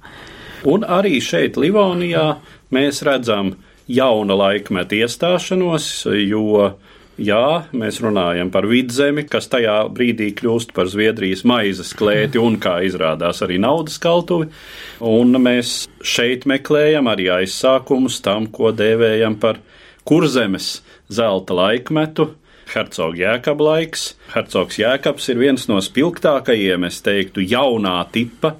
Un 0.69 0.85
arī 0.87 1.19
šeit 1.23 1.59
Livonijā 1.59 2.27
mēs 2.73 3.03
redzam 3.07 3.55
jauna 3.91 4.35
laikmeta 4.39 4.95
iestāšanos, 5.03 5.89
jo 6.23 6.71
Jā, 7.21 7.67
mēs 7.77 7.99
runājam 8.01 8.49
par 8.49 8.65
vidzemi, 8.65 9.21
kas 9.29 9.45
tajā 9.51 9.75
brīdī 9.93 10.31
kļūst 10.33 10.71
par 10.73 10.87
Zviedrijas 10.89 11.43
maizes 11.45 11.91
klēti 11.93 12.39
un, 12.41 12.55
kā 12.57 12.79
izrādās, 12.87 13.43
arī 13.45 13.59
naudas 13.61 13.99
kaltuvi. 14.01 14.47
Un 15.05 15.37
mēs 15.37 15.83
šeit 16.01 16.47
meklējam 16.49 17.05
arī 17.11 17.27
aizsākumus 17.35 18.17
tam, 18.25 18.47
ko 18.49 18.71
dēvējam 18.73 19.37
par 19.43 19.59
kurzemes 20.09 20.79
zelta 21.13 21.53
laikmetu. 21.53 22.31
Hercogs 22.73 23.19
Jēkabs 23.21 23.61
laiks. 23.67 24.05
Hercogs 24.33 24.79
Jēkabs 24.81 25.29
ir 25.29 25.37
viens 25.37 25.67
no 25.69 25.77
spilgtākajiem, 25.85 26.87
es 26.89 26.97
teiktu, 27.05 27.43
jaunā 27.45 27.99
tipa 28.15 28.55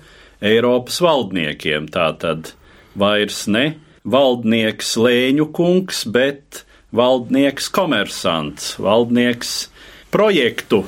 Eiropas 0.46 1.00
valdniekiem. 1.02 1.88
Tātad 1.90 2.52
vairs 2.94 3.48
ne 3.50 3.66
valdnieks 4.06 4.94
lēņu 5.00 5.50
kungs, 5.58 6.04
bet 6.06 6.62
valdnieks 6.96 7.70
komersants, 7.74 8.76
valdnieks 8.82 9.54
projektu 10.14 10.84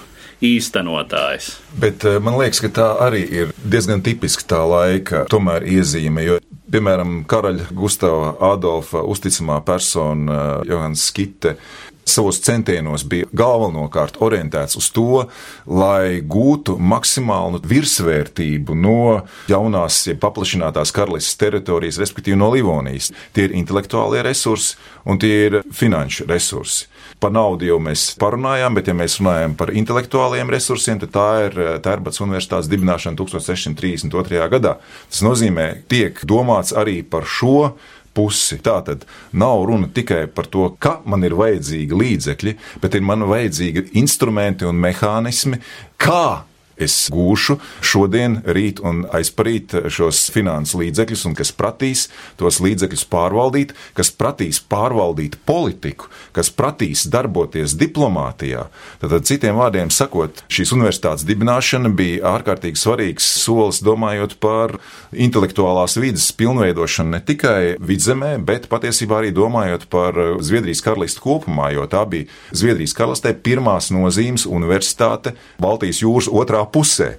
īstenotājs. 0.46 1.56
Bet 1.80 2.06
eh, 2.06 2.20
man 2.24 2.38
liekas, 2.40 2.62
ka 2.66 2.72
tā 2.76 2.90
arī 3.08 3.24
ir 3.42 3.56
diezgan 3.64 4.04
tipiska 4.06 4.46
tā 4.56 4.62
laika 4.68 5.26
tomēr 5.32 5.66
iezīme, 5.78 6.26
jo, 6.26 6.40
piemēram, 6.72 7.24
karaļa 7.30 7.70
Gustava 7.76 8.36
Adolfa 8.52 9.04
uzticamā 9.06 9.62
persona 9.66 10.38
eh, 10.38 10.70
Johans 10.72 11.08
Skitte 11.10 11.56
savos 12.06 12.40
centienos 12.46 13.04
bija 13.10 13.28
galvenokārt 13.36 14.20
orientēts 14.24 14.78
uz 14.80 14.90
to, 14.94 15.26
lai 15.66 16.22
gūtu 16.22 16.78
maksimālu 16.80 17.62
virsvērtību 17.66 18.78
no 18.78 19.26
jaunās, 19.52 20.04
ja 20.10 20.18
paplašinātās 20.22 20.94
karalistes 20.96 21.40
teritorijas, 21.42 22.00
respektīvi 22.02 22.38
no 22.40 22.52
Livonijas. 22.54 23.12
Tie 23.34 23.48
ir 23.50 23.56
intelektuālie 23.58 24.24
resursi 24.26 24.76
un 25.06 25.20
tie 25.22 25.34
ir 25.48 25.62
finanšu 25.74 26.30
resursi. 26.30 26.86
Par 27.20 27.32
naudu 27.32 27.68
jau 27.68 27.78
mēs 27.80 28.10
parunājām, 28.20 28.76
bet, 28.76 28.90
ja 28.90 28.96
mēs 28.98 29.20
runājam 29.22 29.56
par 29.58 29.72
intelektuāliem 29.74 30.50
resursiem, 30.52 31.00
tad 31.02 31.14
tā 31.16 31.28
ir 31.46 31.60
Tērbats 31.86 32.22
Universitātes 32.22 32.70
dibināšana 32.70 33.18
1632. 33.18 34.42
gadā. 34.52 34.76
Tas 35.10 35.22
nozīmē, 35.26 35.70
tiek 35.92 36.20
domāts 36.28 36.76
arī 36.76 37.00
par 37.08 37.28
šo 37.30 37.72
pusi. 38.16 38.60
Tā 38.64 38.80
tad 38.88 39.06
nav 39.36 39.66
runa 39.70 39.92
tikai 39.94 40.26
par 40.32 40.50
to, 40.52 40.70
ka 40.80 41.00
man 41.06 41.28
ir 41.28 41.38
vajadzīgi 41.38 42.02
līdzekļi, 42.02 42.58
bet 42.84 42.98
ir 42.98 43.06
man 43.06 43.28
vajadzīgi 43.30 43.90
instrumenti 44.02 44.68
un 44.68 44.80
mehānismi, 44.82 45.62
kā 46.02 46.46
es 46.78 46.96
gūšu 47.14 47.58
šodien, 47.86 48.40
rīt 48.46 48.82
un 48.84 49.04
aizparīt 49.16 49.76
šos 49.92 50.26
finansu 50.34 50.82
līdzekļus, 50.82 51.26
un 51.30 51.36
kas 51.38 51.54
prasīs 51.56 52.08
tos 52.40 52.60
līdzekļus 52.64 53.06
pārvaldīt, 53.12 53.74
kas 53.98 54.12
prasīs 54.16 54.60
pārvaldīt 54.60 55.38
politiku, 55.48 56.10
kas 56.36 56.52
prasīs 56.52 57.06
darboties 57.12 57.76
diplomātijā. 57.80 58.68
Tad, 59.02 59.16
citiem 59.28 59.60
vārdiem 59.60 59.92
sakot, 59.94 60.44
šīs 60.52 60.74
universitātes 60.76 61.26
dibināšana 61.28 61.92
bija 61.96 62.36
ārkārtīgi 62.36 62.82
svarīgs 62.82 63.28
solis, 63.46 63.82
domājot 63.86 64.38
par 64.44 64.78
intelektuālās 65.12 65.98
vidas 66.02 66.28
pilnveidošanu 66.36 67.16
ne 67.16 67.22
tikai 67.24 67.76
vidzemē, 67.80 68.36
bet 68.46 68.70
patiesībā 68.72 69.22
arī 69.22 69.32
domājot 69.36 69.88
par 69.92 70.18
Zviedrijas 70.44 70.84
karalistu 70.86 71.24
kopumā, 71.24 71.72
jo 71.76 71.88
tā 71.90 72.04
bija 72.10 72.30
Zviedrijas 72.56 72.96
karalistē 72.98 73.36
pirmās 73.46 73.92
nozīmes 73.94 74.48
universitāte 74.50 75.36
Baltijas 75.62 76.02
jūras 76.04 76.30
otrā 76.32 76.65
pusē. 76.72 77.16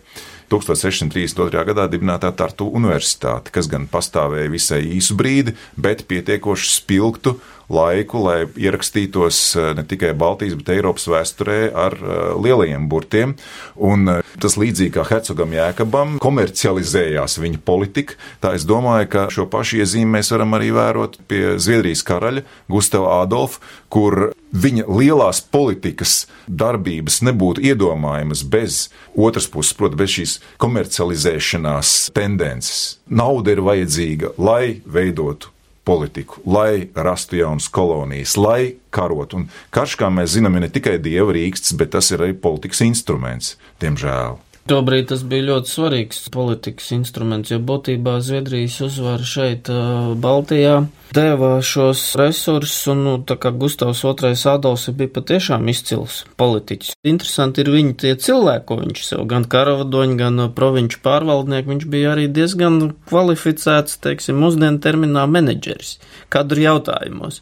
1632. 0.50 1.64
gadā 1.66 1.88
dibinātā 1.90 2.30
Tartu 2.38 2.68
Universitāte, 2.78 3.50
kas 3.50 3.66
gan 3.70 3.88
pastāvēja 3.90 4.52
visai 4.52 4.78
īsu 4.94 5.16
brīdi, 5.18 5.56
bet 5.74 6.04
pietiekoši 6.06 6.70
spilgtu 6.70 7.34
laiku, 7.72 8.20
lai 8.26 8.38
ierakstītos 8.46 9.40
eh, 9.58 9.70
ne 9.76 9.84
tikai 9.86 10.12
Baltijas, 10.18 10.56
bet 10.60 10.72
Eiropas 10.76 11.08
vēsturē 11.10 11.58
ar 11.74 11.96
eh, 11.98 12.16
lielajiem 12.42 12.88
burtiem. 12.90 13.34
Un 13.76 14.10
eh, 14.12 14.34
tas 14.42 14.58
līdzīgi 14.60 14.94
kā 14.96 15.06
Hercogam 15.08 15.54
Jēkabam 15.56 16.16
komercializējās 16.22 17.38
viņa 17.42 17.62
politika, 17.66 18.18
tā 18.42 18.54
es 18.58 18.66
domāju, 18.68 19.10
ka 19.12 19.26
šo 19.34 19.48
pašu 19.50 19.80
iezīmi 19.82 20.18
mēs 20.18 20.32
varam 20.34 20.56
arī 20.58 20.72
vērot 20.76 21.18
pie 21.30 21.56
Zviedrijas 21.62 22.04
karaļa 22.06 22.44
Gustava 22.70 23.20
Adolfa, 23.22 23.62
kur 23.92 24.30
viņa 24.56 24.86
lielās 24.88 25.42
politikas 25.52 26.26
darbības 26.46 27.20
nebūtu 27.26 27.64
iedomājamas 27.66 28.44
bez 28.46 28.86
otras 29.16 29.48
puses, 29.50 29.74
proti, 29.76 29.98
bez 29.98 30.14
šīs 30.16 30.38
komercializēšanās 30.62 31.96
tendences. 32.16 32.96
Nauda 33.10 33.54
ir 33.54 33.64
vajadzīga, 33.66 34.36
lai 34.38 34.80
veidotu 34.86 35.55
politiku, 35.86 36.40
lai 36.50 36.88
rastu 36.94 37.38
jaunas 37.38 37.68
kolonijas, 37.70 38.34
lai 38.36 38.76
karotu. 38.90 39.42
Un 39.42 39.46
karš, 39.70 39.94
kā 40.00 40.10
mēs 40.10 40.34
zinām, 40.34 40.58
ir 40.58 40.66
ne 40.66 40.72
tikai 40.72 40.96
dieva 41.02 41.30
rīksts, 41.36 41.76
bet 41.78 41.94
tas 41.94 42.10
ir 42.10 42.24
arī 42.26 42.34
politikas 42.42 42.82
instruments, 42.86 43.54
diemžēl. 43.82 44.40
Tobrīd 44.66 45.12
tas 45.12 45.20
bija 45.22 45.44
ļoti 45.46 45.70
svarīgs 45.70 46.24
politikas 46.34 46.88
instruments, 46.96 47.52
jo 47.52 47.60
būtībā 47.62 48.16
Zviedrijas 48.18 48.80
uzvara 48.82 49.22
šeit, 49.22 49.70
Baltijā, 50.18 50.80
deva 51.14 51.50
šos 51.62 52.02
resursus, 52.18 52.80
un, 52.90 53.04
nu, 53.06 53.12
tā 53.22 53.36
kā 53.38 53.52
Gustavs 53.54 54.02
II 54.02 54.34
Adolfs 54.50 54.88
bija 54.98 55.12
patiešām 55.20 55.70
izcils 55.70 56.18
politiķis. 56.42 56.96
Interesanti 57.06 57.62
ir 57.62 57.70
viņa 57.76 57.94
tie 58.02 58.12
cilvēki, 58.26 58.66
ko 58.66 58.80
viņš 58.82 59.06
sev, 59.06 59.22
gan 59.30 59.46
karavadoņi, 59.54 60.18
gan 60.18 60.44
provinču 60.58 60.98
pārvaldnieki, 61.06 61.70
viņš 61.70 61.88
bija 61.94 62.16
arī 62.16 62.26
diezgan 62.26 62.82
kvalificēts, 63.06 64.00
teiksim, 64.02 64.42
mūsdienu 64.42 64.82
terminā 64.82 65.28
menedžeris, 65.30 66.00
kadru 66.26 66.66
jautājumos. 66.66 67.38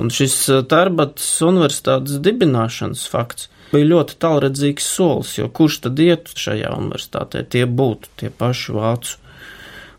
Un 0.00 0.08
šis 0.08 0.40
Tarbats 0.72 1.34
universitātes 1.44 2.16
dibināšanas 2.24 3.04
fakts 3.12 3.51
bija 3.72 3.88
ļoti 3.94 4.16
tālredzīgs 4.22 4.86
solis, 4.86 5.34
jo 5.38 5.48
kurš 5.48 5.82
tad 5.86 6.00
ietu 6.02 6.36
šajā 6.38 6.70
universitātē? 6.76 7.44
Tie 7.48 7.64
būtu 7.66 8.12
tie 8.20 8.30
paši 8.30 8.76
vācu 8.76 9.18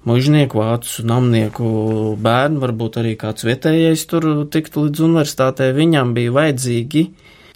mužnieku, 0.07 0.59
vācu 0.59 1.05
namnieku 1.07 1.67
bērni, 2.23 2.61
varbūt 2.63 2.99
arī 3.01 3.13
kāds 3.19 3.45
vietējais 3.47 4.05
tur 4.11 4.27
tiktu 4.51 4.87
līdz 4.87 5.05
universitātei. 5.07 5.71
Viņam 5.75 6.13
bija 6.17 6.35
vajadzīgi 6.35 7.05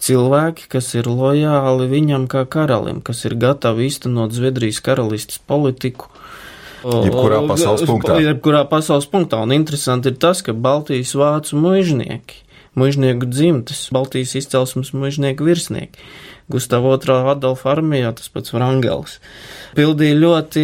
cilvēki, 0.02 0.68
kas 0.72 0.92
ir 0.96 1.10
lojāli 1.10 1.88
viņam 1.90 2.28
kā 2.30 2.44
karalim, 2.48 3.02
kas 3.04 3.24
ir 3.28 3.36
gatavi 3.38 3.88
īstenot 3.90 4.34
Zviedrijas 4.34 4.80
karalistas 4.84 5.40
politiku. 5.42 6.10
Jebkurā 6.78 7.42
pasaules 7.48 7.82
punktā. 7.88 8.20
Jebkurā 8.22 8.62
pasaules 8.70 9.08
punktā. 9.10 9.40
Un 9.42 9.56
interesanti 9.56 10.12
ir 10.12 10.20
tas, 10.22 10.44
ka 10.46 10.54
Baltijas 10.54 11.16
vācu 11.18 11.58
mužnieki 11.58 12.47
mužnieku 12.78 13.28
dzimtes, 13.30 13.88
Baltijas 13.94 14.36
izcelsmes 14.38 14.94
mužnieku 14.96 15.46
virsnieki. 15.48 16.08
Gustavo 16.48 16.94
II 16.96 17.28
Adolfa 17.28 17.74
armijā, 17.74 18.08
tas 18.16 18.30
pats 18.32 18.54
Vrangels. 18.54 19.18
Pildīja 19.76 20.16
ļoti 20.16 20.62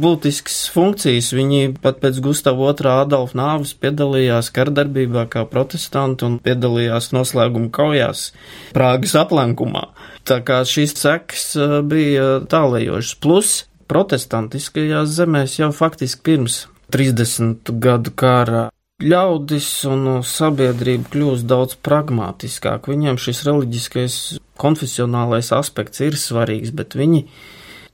būtiskas 0.00 0.70
funkcijas. 0.72 1.28
Viņi 1.36 1.74
pat 1.84 2.00
pēc 2.00 2.22
Gustavo 2.24 2.70
II 2.72 2.88
Adolfa 2.94 3.36
nāves 3.36 3.74
piedalījās 3.76 4.48
kardarbībā 4.56 5.26
kā 5.32 5.44
protestanti 5.50 6.24
un 6.24 6.38
piedalījās 6.44 7.12
noslēguma 7.12 7.68
kaujās 7.74 8.30
Prāgas 8.72 9.14
aplenkumā. 9.20 9.90
Tā 10.28 10.40
kā 10.48 10.62
šīs 10.68 10.96
sekas 10.96 11.52
bija 11.88 12.38
tālējošas. 12.48 13.20
Plus 13.20 13.52
protestantiskajās 13.88 15.12
zemēs 15.12 15.60
jau 15.60 15.70
faktiski 15.76 16.24
pirms 16.24 16.62
30 16.92 17.76
gadu 17.84 18.16
kara 18.16 18.68
ļaudis 18.98 19.66
un 19.86 20.06
sabiedrība 20.26 21.06
kļūst 21.12 21.46
daudz 21.46 21.76
pragmatiskāk. 21.86 22.88
Viņiem 22.90 23.18
šis 23.22 23.44
reliģiskais, 23.46 24.14
konfesionālais 24.58 25.52
aspekts 25.54 26.02
ir 26.02 26.18
svarīgs, 26.18 26.72
bet 26.74 26.96
viņi 26.98 27.22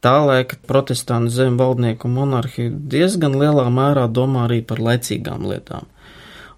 tā 0.05 0.15
laika 0.25 0.57
protestantu 0.65 1.33
zem 1.35 1.59
valdnieku 1.61 2.09
monarhiju 2.09 2.73
diezgan 2.89 3.37
lielā 3.37 3.67
mērā 3.69 4.07
domā 4.09 4.47
arī 4.49 4.63
par 4.65 4.81
laicīgām 4.81 5.45
lietām. 5.51 5.85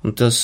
Un 0.07 0.15
tas 0.15 0.39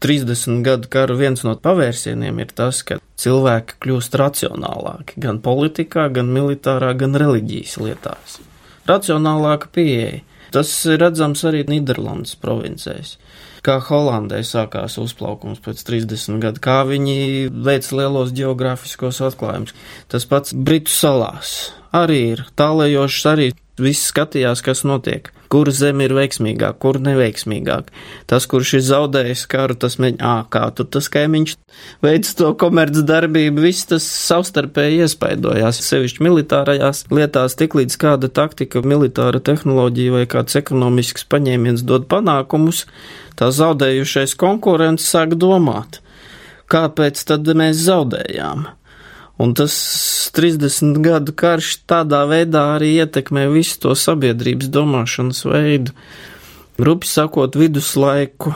30 0.00 0.64
gadu 0.64 0.88
kara 0.88 1.12
viens 1.16 1.44
no 1.44 1.52
pavērsieniem 1.60 2.40
ir 2.40 2.56
tas, 2.56 2.80
ka 2.80 2.96
cilvēki 3.20 3.76
kļūst 3.84 4.16
racionālāki 4.20 5.20
gan 5.20 5.42
politikā, 5.44 6.08
gan 6.16 6.32
militārā, 6.32 6.94
gan 6.96 7.12
reliģijas 7.20 7.76
lietās. 7.76 8.40
Racionālāka 8.88 9.68
pieeja. 9.68 10.22
Tas 10.54 10.70
redzams 10.86 11.42
arī 11.48 11.64
Nīderlandes 11.66 12.36
provincēs 12.40 13.16
kā 13.64 13.78
Holandē 13.88 14.42
sākās 14.46 14.98
uzplaukums 15.02 15.62
pēc 15.64 15.82
30 15.88 16.42
gadu, 16.42 16.62
kā 16.64 16.82
viņi 16.88 17.50
veic 17.50 17.88
lielos 17.96 18.34
geogrāfiskos 18.36 19.22
atklājumus. 19.30 19.74
Tas 20.12 20.28
pats 20.28 20.54
Britu 20.54 20.92
salās 20.94 21.72
arī 21.94 22.20
ir 22.34 22.44
tālējošs, 22.58 23.26
arī 23.30 23.52
viss 23.80 24.10
skatījās, 24.10 24.62
kas 24.64 24.84
notiek. 24.86 25.30
Kur 25.52 25.68
zeme 25.70 26.06
ir 26.08 26.14
veiksmīgāk, 26.16 26.80
kur 26.82 26.96
neveiksmīgāk. 27.02 27.90
Tas, 28.30 28.46
kurš 28.50 28.72
ir 28.78 28.82
zaudējis 28.86 29.44
karu, 29.50 29.76
tas 29.78 29.98
mēģina, 30.02 30.22
ā, 30.26 30.46
kā 30.50 30.64
tur 30.74 30.88
tas 30.90 31.06
kaimiņš 31.14 31.54
veids 32.02 32.32
to 32.38 32.50
komerc 32.58 32.98
darbību, 33.06 33.62
viss 33.62 33.86
tas 33.90 34.06
savstarpēji 34.06 35.04
iespaidojās. 35.04 35.82
Sevišķi 35.86 36.26
militārajās 36.26 37.04
lietās, 37.14 37.58
tik 37.60 37.76
līdz 37.78 37.98
kāda 38.02 38.30
taktika, 38.34 38.82
militāra 38.82 39.42
tehnoloģija 39.42 40.16
vai 40.16 40.24
kāds 40.30 40.58
ekonomisks 40.58 41.28
paņēmiens 41.30 41.86
dod 41.86 42.08
panākumus, 42.10 42.86
tā 43.38 43.50
zaudējušais 43.54 44.36
konkurents 44.40 45.06
sāk 45.10 45.36
domāt, 45.40 46.00
kāpēc 46.70 47.20
tad 47.28 47.48
mēs 47.56 47.84
zaudējām. 47.86 48.68
Un 49.42 49.54
tas 49.58 49.74
30 50.34 51.00
gadu 51.02 51.34
karš 51.34 51.80
tādā 51.90 52.22
veidā 52.30 52.62
arī 52.76 52.92
ietekmē 53.02 53.48
visu 53.50 53.80
to 53.82 53.96
sabiedrības 53.98 54.70
domāšanas 54.70 55.42
veidu. 55.48 55.94
Rupi 56.78 57.10
sakot, 57.10 57.58
viduslaiku 57.58 58.54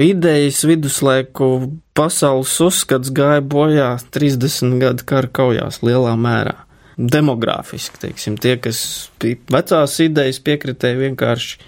idejas, 0.00 0.62
viduslaiku 0.64 1.70
pasaules 1.96 2.52
uzskats 2.64 3.12
gāja 3.12 3.40
bojā 3.44 3.94
30 4.12 4.78
gadu 4.80 5.06
kara 5.08 5.28
kaujās 5.40 5.80
lielā 5.84 6.16
mērā. 6.20 6.56
Demogrāfiski, 7.00 8.00
teiksim, 8.02 8.36
tie, 8.40 8.56
kas 8.60 8.80
bija 9.22 9.38
vecās 9.54 9.94
idejas 10.04 10.40
piekritēji 10.44 10.98
vienkārši 11.00 11.60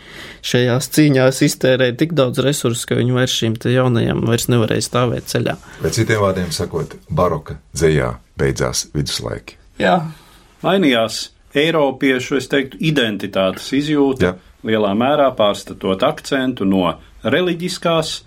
šajās 0.52 0.88
cīņās 0.96 1.42
iztērēja 1.48 1.96
tik 2.02 2.14
daudz 2.18 2.42
resursu, 2.44 2.88
ka 2.90 2.98
viņi 2.98 3.16
vairs 3.16 3.36
šīm 3.40 3.56
jaunajām 3.72 4.24
vairs 4.28 4.48
nevarēja 4.52 4.86
stāvēt 4.88 5.30
ceļā. 5.32 5.56
Bet 5.82 5.96
citiem 5.96 6.22
vārdiem 6.24 6.50
sakot, 6.54 6.96
baroka 7.08 7.58
dzējā 7.76 8.10
beidzās 8.40 8.88
viduslaiki. 8.96 9.56
Jā, 9.80 9.98
mainījās 10.64 11.28
Eiropiešu, 11.52 12.38
es 12.40 12.48
teiktu, 12.48 12.78
identitātes 12.80 13.66
izjūta, 13.76 14.30
Jā. 14.32 14.36
lielā 14.64 14.92
mērā 14.96 15.28
pārstatot 15.36 16.00
akcentu 16.06 16.64
no 16.64 16.94
reliģiskās 17.24 18.22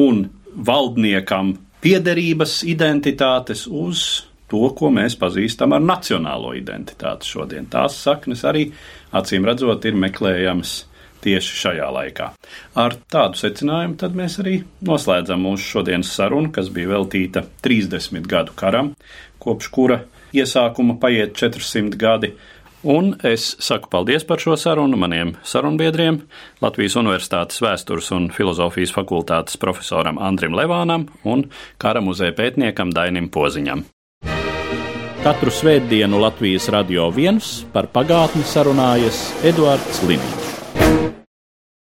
un 0.00 0.24
valdniekam 0.56 1.58
piederības 1.84 2.60
identitātes 2.68 3.66
uz 3.68 4.29
to, 4.50 4.62
ko 4.76 4.90
mēs 4.94 5.16
pazīstam 5.20 5.76
ar 5.76 5.82
nacionālo 5.84 6.52
identitāti 6.58 7.30
šodien. 7.30 7.70
Tās 7.70 7.98
saknes 8.02 8.44
arī, 8.48 8.68
acīm 9.16 9.46
redzot, 9.48 9.86
ir 9.86 9.98
meklējamas 9.98 10.76
tieši 11.24 11.56
šajā 11.64 11.88
laikā. 11.94 12.30
Ar 12.80 12.96
tādu 13.12 13.40
secinājumu 13.40 13.98
tad 14.00 14.16
mēs 14.18 14.38
arī 14.42 14.60
noslēdzam 14.86 15.42
mūsu 15.44 15.76
šodienas 15.76 16.12
sarunu, 16.16 16.52
kas 16.54 16.70
bija 16.72 16.94
veltīta 16.94 17.44
30 17.64 18.28
gadu 18.30 18.56
karam, 18.56 18.94
kopš 19.42 19.68
kura 19.74 20.00
iesākuma 20.36 20.98
paiet 21.00 21.36
400 21.38 22.00
gadi. 22.00 22.34
Un 22.80 23.12
es 23.28 23.58
saku 23.60 23.90
paldies 23.92 24.24
par 24.24 24.40
šo 24.40 24.54
sarunu 24.56 24.96
maniem 24.96 25.34
sarunbiedriem, 25.44 26.22
Latvijas 26.64 26.96
Universitātes 26.96 27.60
vēstures 27.60 28.08
un 28.16 28.30
filozofijas 28.32 28.94
fakultātes 28.96 29.60
profesoram 29.60 30.16
Andrim 30.16 30.56
Levānam 30.56 31.10
un 31.28 31.50
kara 31.76 32.00
muzeja 32.00 32.32
pētniekam 32.40 32.94
Dainim 32.96 33.28
Poziņam. 33.28 33.84
Katru 35.20 35.52
svētdienu 35.52 36.16
Latvijas 36.16 36.70
radio 36.72 37.10
viens 37.12 37.50
par 37.74 37.90
pagātni 37.92 38.40
sarunājas 38.40 39.20
Eduards 39.44 40.00
Liniņš. 40.08 40.39